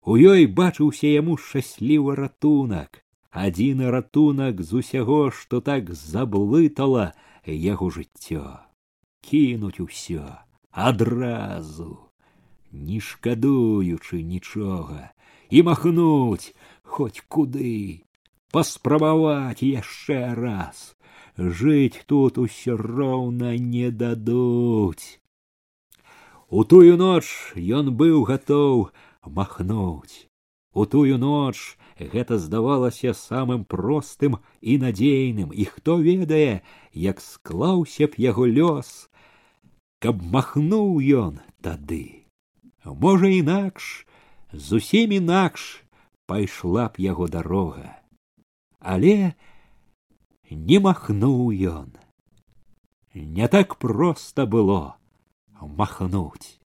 у 0.05 0.17
ёй 0.21 0.47
бачыўся 0.47 1.09
яму 1.09 1.37
шчаслівы 1.41 2.15
ратунак. 2.21 3.01
Адзіны 3.35 3.91
ратунак 3.91 4.61
з 4.63 4.81
усяго 4.81 5.21
што 5.35 5.61
так 5.65 5.91
заблытала 5.91 7.07
яго 7.47 7.91
жыццё. 7.91 8.45
Кінуць 9.25 9.81
усё 9.81 10.23
адразу 10.71 11.99
не 12.71 13.01
шкадуючы 13.01 14.23
нічога 14.23 15.11
і 15.51 15.63
махнуць 15.63 16.55
хоть 16.83 17.21
куды, 17.29 18.05
паспрабаваць 18.53 19.63
яшчэ 19.63 20.35
раз. 20.35 20.94
Жыць 21.37 22.05
тут 22.07 22.39
усё 22.39 22.77
роўна 22.77 23.57
не 23.59 23.91
дадуць. 23.91 25.19
У 26.49 26.63
тую 26.63 26.95
ноч 26.97 27.27
ён 27.59 27.91
быў 27.91 28.23
гатоў 28.29 28.91
махнуць. 29.27 30.31
У 30.75 30.87
тую 30.87 31.19
ноч 31.19 31.75
гэта 31.99 32.39
здавалася 32.39 33.15
самым 33.19 33.65
простым 33.65 34.39
і 34.61 34.79
надзейным, 34.79 35.51
і 35.51 35.65
хто 35.65 35.99
ведае, 35.99 36.63
як 36.93 37.21
склаўся 37.21 38.07
б 38.07 38.15
яго 38.19 38.47
лёс, 38.47 39.11
каб 39.99 40.23
махнуў 40.23 41.03
ён 41.03 41.43
тады. 41.63 42.23
Можа, 42.85 43.27
інакш, 43.27 44.07
зусім 44.53 45.19
інакш 45.19 45.83
пайшла 46.27 46.95
б 46.95 47.03
яго 47.03 47.27
дарога. 47.27 47.99
Але 48.79 49.35
не 50.55 50.79
махнуў 50.79 51.51
ён. 51.71 51.93
Не 53.15 53.49
так 53.49 53.77
проста 53.79 54.47
было 54.47 54.97
махнуць. 55.61 56.61